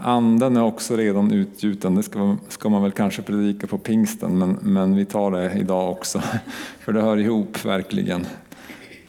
Anden 0.03 0.57
är 0.57 0.63
också 0.63 0.97
redan 0.97 1.33
utgjuten. 1.33 1.95
Det 1.95 2.03
ska, 2.03 2.37
ska, 2.49 2.69
man 2.69 2.83
väl 2.83 2.93
kanske 2.93 3.23
predika 3.23 3.67
på 3.67 3.79
pingsten, 3.79 4.39
men, 4.39 4.59
men 4.63 4.97
vi 4.97 5.05
tar 5.05 5.31
det 5.31 5.53
idag 5.53 5.91
också. 5.91 6.23
För 6.81 6.93
det 6.93 7.01
hör 7.01 7.17
ihop 7.17 7.65
verkligen. 7.65 8.27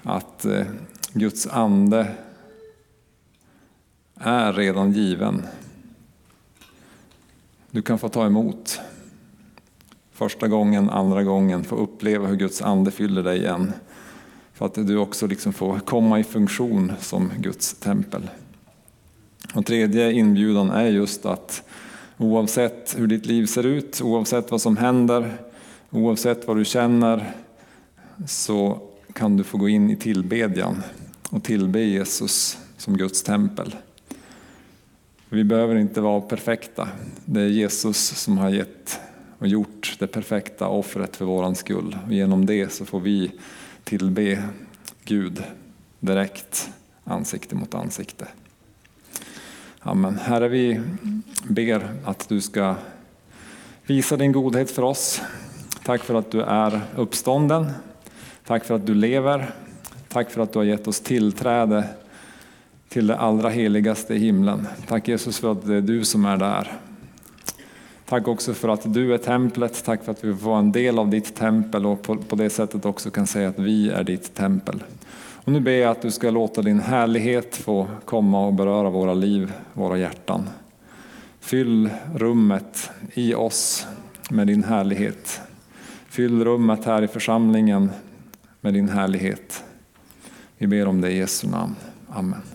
Att 0.04 0.46
eh, 0.46 0.66
Guds 1.14 1.48
ande 1.48 2.08
är 4.16 4.54
redan 4.54 4.92
given. 4.92 5.42
Du 7.72 7.82
kan 7.82 8.00
få 8.00 8.10
ta 8.10 8.26
emot 8.26 8.80
första 10.14 10.48
gången, 10.48 10.90
andra 10.90 11.24
gången, 11.24 11.64
få 11.64 11.76
uppleva 11.76 12.28
hur 12.28 12.36
Guds 12.36 12.62
ande 12.62 12.92
fyller 12.92 13.24
dig 13.24 13.40
igen. 13.40 13.74
För 14.54 14.66
att 14.66 14.76
du 14.76 14.98
också 14.98 15.28
liksom 15.28 15.54
får 15.54 15.80
komma 15.80 16.20
i 16.20 16.24
funktion 16.24 16.94
som 17.00 17.32
Guds 17.38 17.74
tempel. 17.74 18.30
Och 19.54 19.66
tredje 19.66 20.12
inbjudan 20.12 20.70
är 20.70 20.86
just 20.86 21.26
att 21.26 21.64
oavsett 22.18 22.96
hur 22.98 23.08
ditt 23.08 23.26
liv 23.26 23.46
ser 23.46 23.66
ut, 23.66 24.02
oavsett 24.04 24.52
vad 24.52 24.62
som 24.62 24.78
händer, 24.78 25.38
oavsett 25.90 26.48
vad 26.48 26.58
du 26.58 26.66
känner, 26.66 27.34
så 28.28 28.80
kan 29.14 29.38
du 29.38 29.44
få 29.44 29.58
gå 29.58 29.70
in 29.70 29.90
i 29.90 29.96
tillbedjan 29.96 30.84
och 31.30 31.44
tillbe 31.44 31.80
Jesus 31.80 32.58
som 32.78 32.98
Guds 32.98 33.24
tempel. 33.24 33.76
Vi 35.30 35.44
behöver 35.44 35.76
inte 35.76 36.02
vara 36.02 36.22
perfekta. 36.22 36.88
Det 37.26 37.42
är 37.42 37.48
Jesus 37.48 37.98
som 37.98 38.38
har 38.38 38.50
gett 38.50 39.00
och 39.40 39.48
gjort 39.48 39.96
det 40.00 40.08
perfekta 40.08 40.68
offret 40.68 41.16
för 41.16 41.26
våran 41.26 41.56
skull. 41.56 41.98
Och 42.06 42.14
genom 42.14 42.46
det 42.46 42.74
så 42.74 42.86
får 42.86 43.00
vi 43.00 43.32
tillbe 43.84 44.44
Gud 45.06 45.44
direkt, 46.00 46.70
ansikte 47.04 47.56
mot 47.56 47.76
ansikte. 47.76 48.28
Amen. 49.80 50.18
Herre, 50.18 50.48
vi 50.48 50.82
ber 51.44 51.92
att 52.06 52.30
du 52.30 52.42
ska 52.42 52.76
visa 53.86 54.18
din 54.18 54.32
godhet 54.32 54.72
för 54.72 54.82
oss. 54.82 55.22
Tack 55.84 56.04
för 56.04 56.16
att 56.16 56.32
du 56.32 56.42
är 56.42 56.82
uppstånden. 56.96 57.72
Tack 58.46 58.66
för 58.66 58.76
att 58.76 58.88
du 58.88 58.94
lever. 58.94 59.52
Tack 60.08 60.32
för 60.32 60.42
att 60.42 60.54
du 60.54 60.60
har 60.60 60.64
gett 60.66 60.88
oss 60.88 61.00
tillträde 61.00 61.90
till 62.90 63.08
det 63.08 63.18
allra 63.18 63.50
heligaste 63.50 64.14
i 64.14 64.18
himlen. 64.18 64.68
Tack 64.88 65.08
Jesus 65.08 65.40
för 65.40 65.52
att 65.52 65.68
det 65.68 65.76
är 65.76 65.82
du 65.82 66.06
som 66.06 66.26
är 66.26 66.38
där. 66.38 66.72
Tack 68.14 68.28
också 68.28 68.54
för 68.54 68.70
att 68.70 68.94
du 68.94 69.14
är 69.14 69.18
templet. 69.18 69.84
Tack 69.86 70.04
för 70.04 70.12
att 70.12 70.24
vi 70.24 70.36
får 70.36 70.50
vara 70.50 70.60
en 70.60 70.72
del 70.72 71.00
av 71.00 71.10
ditt 71.10 71.36
tempel 71.36 71.86
och 71.86 72.02
på, 72.02 72.18
på 72.18 72.36
det 72.36 72.50
sättet 72.50 72.86
också 72.86 73.12
kan 73.12 73.28
säga 73.28 73.50
att 73.50 73.60
vi 73.60 73.90
är 73.90 74.04
ditt 74.04 74.34
tempel. 74.34 74.84
Och 75.44 75.52
nu 75.52 75.60
ber 75.60 75.72
jag 75.72 75.92
att 75.92 76.02
du 76.02 76.12
ska 76.12 76.30
låta 76.30 76.62
din 76.62 76.80
härlighet 76.80 77.56
få 77.56 77.88
komma 78.06 78.46
och 78.46 78.54
beröra 78.54 78.90
våra 78.90 79.14
liv, 79.14 79.54
våra 79.74 79.98
hjärtan. 79.98 80.50
Fyll 81.40 81.90
rummet 82.16 82.92
i 83.14 83.34
oss 83.34 83.88
med 84.30 84.48
din 84.48 84.64
härlighet. 84.64 85.42
Fyll 86.10 86.44
rummet 86.44 86.86
här 86.86 87.02
i 87.02 87.08
församlingen 87.08 87.92
med 88.62 88.74
din 88.74 88.90
härlighet. 88.90 89.64
Vi 90.58 90.68
ber 90.68 90.88
om 90.88 91.02
det 91.02 91.12
i 91.12 91.18
Jesu 91.18 91.48
namn. 91.48 91.76
Amen. 92.10 92.53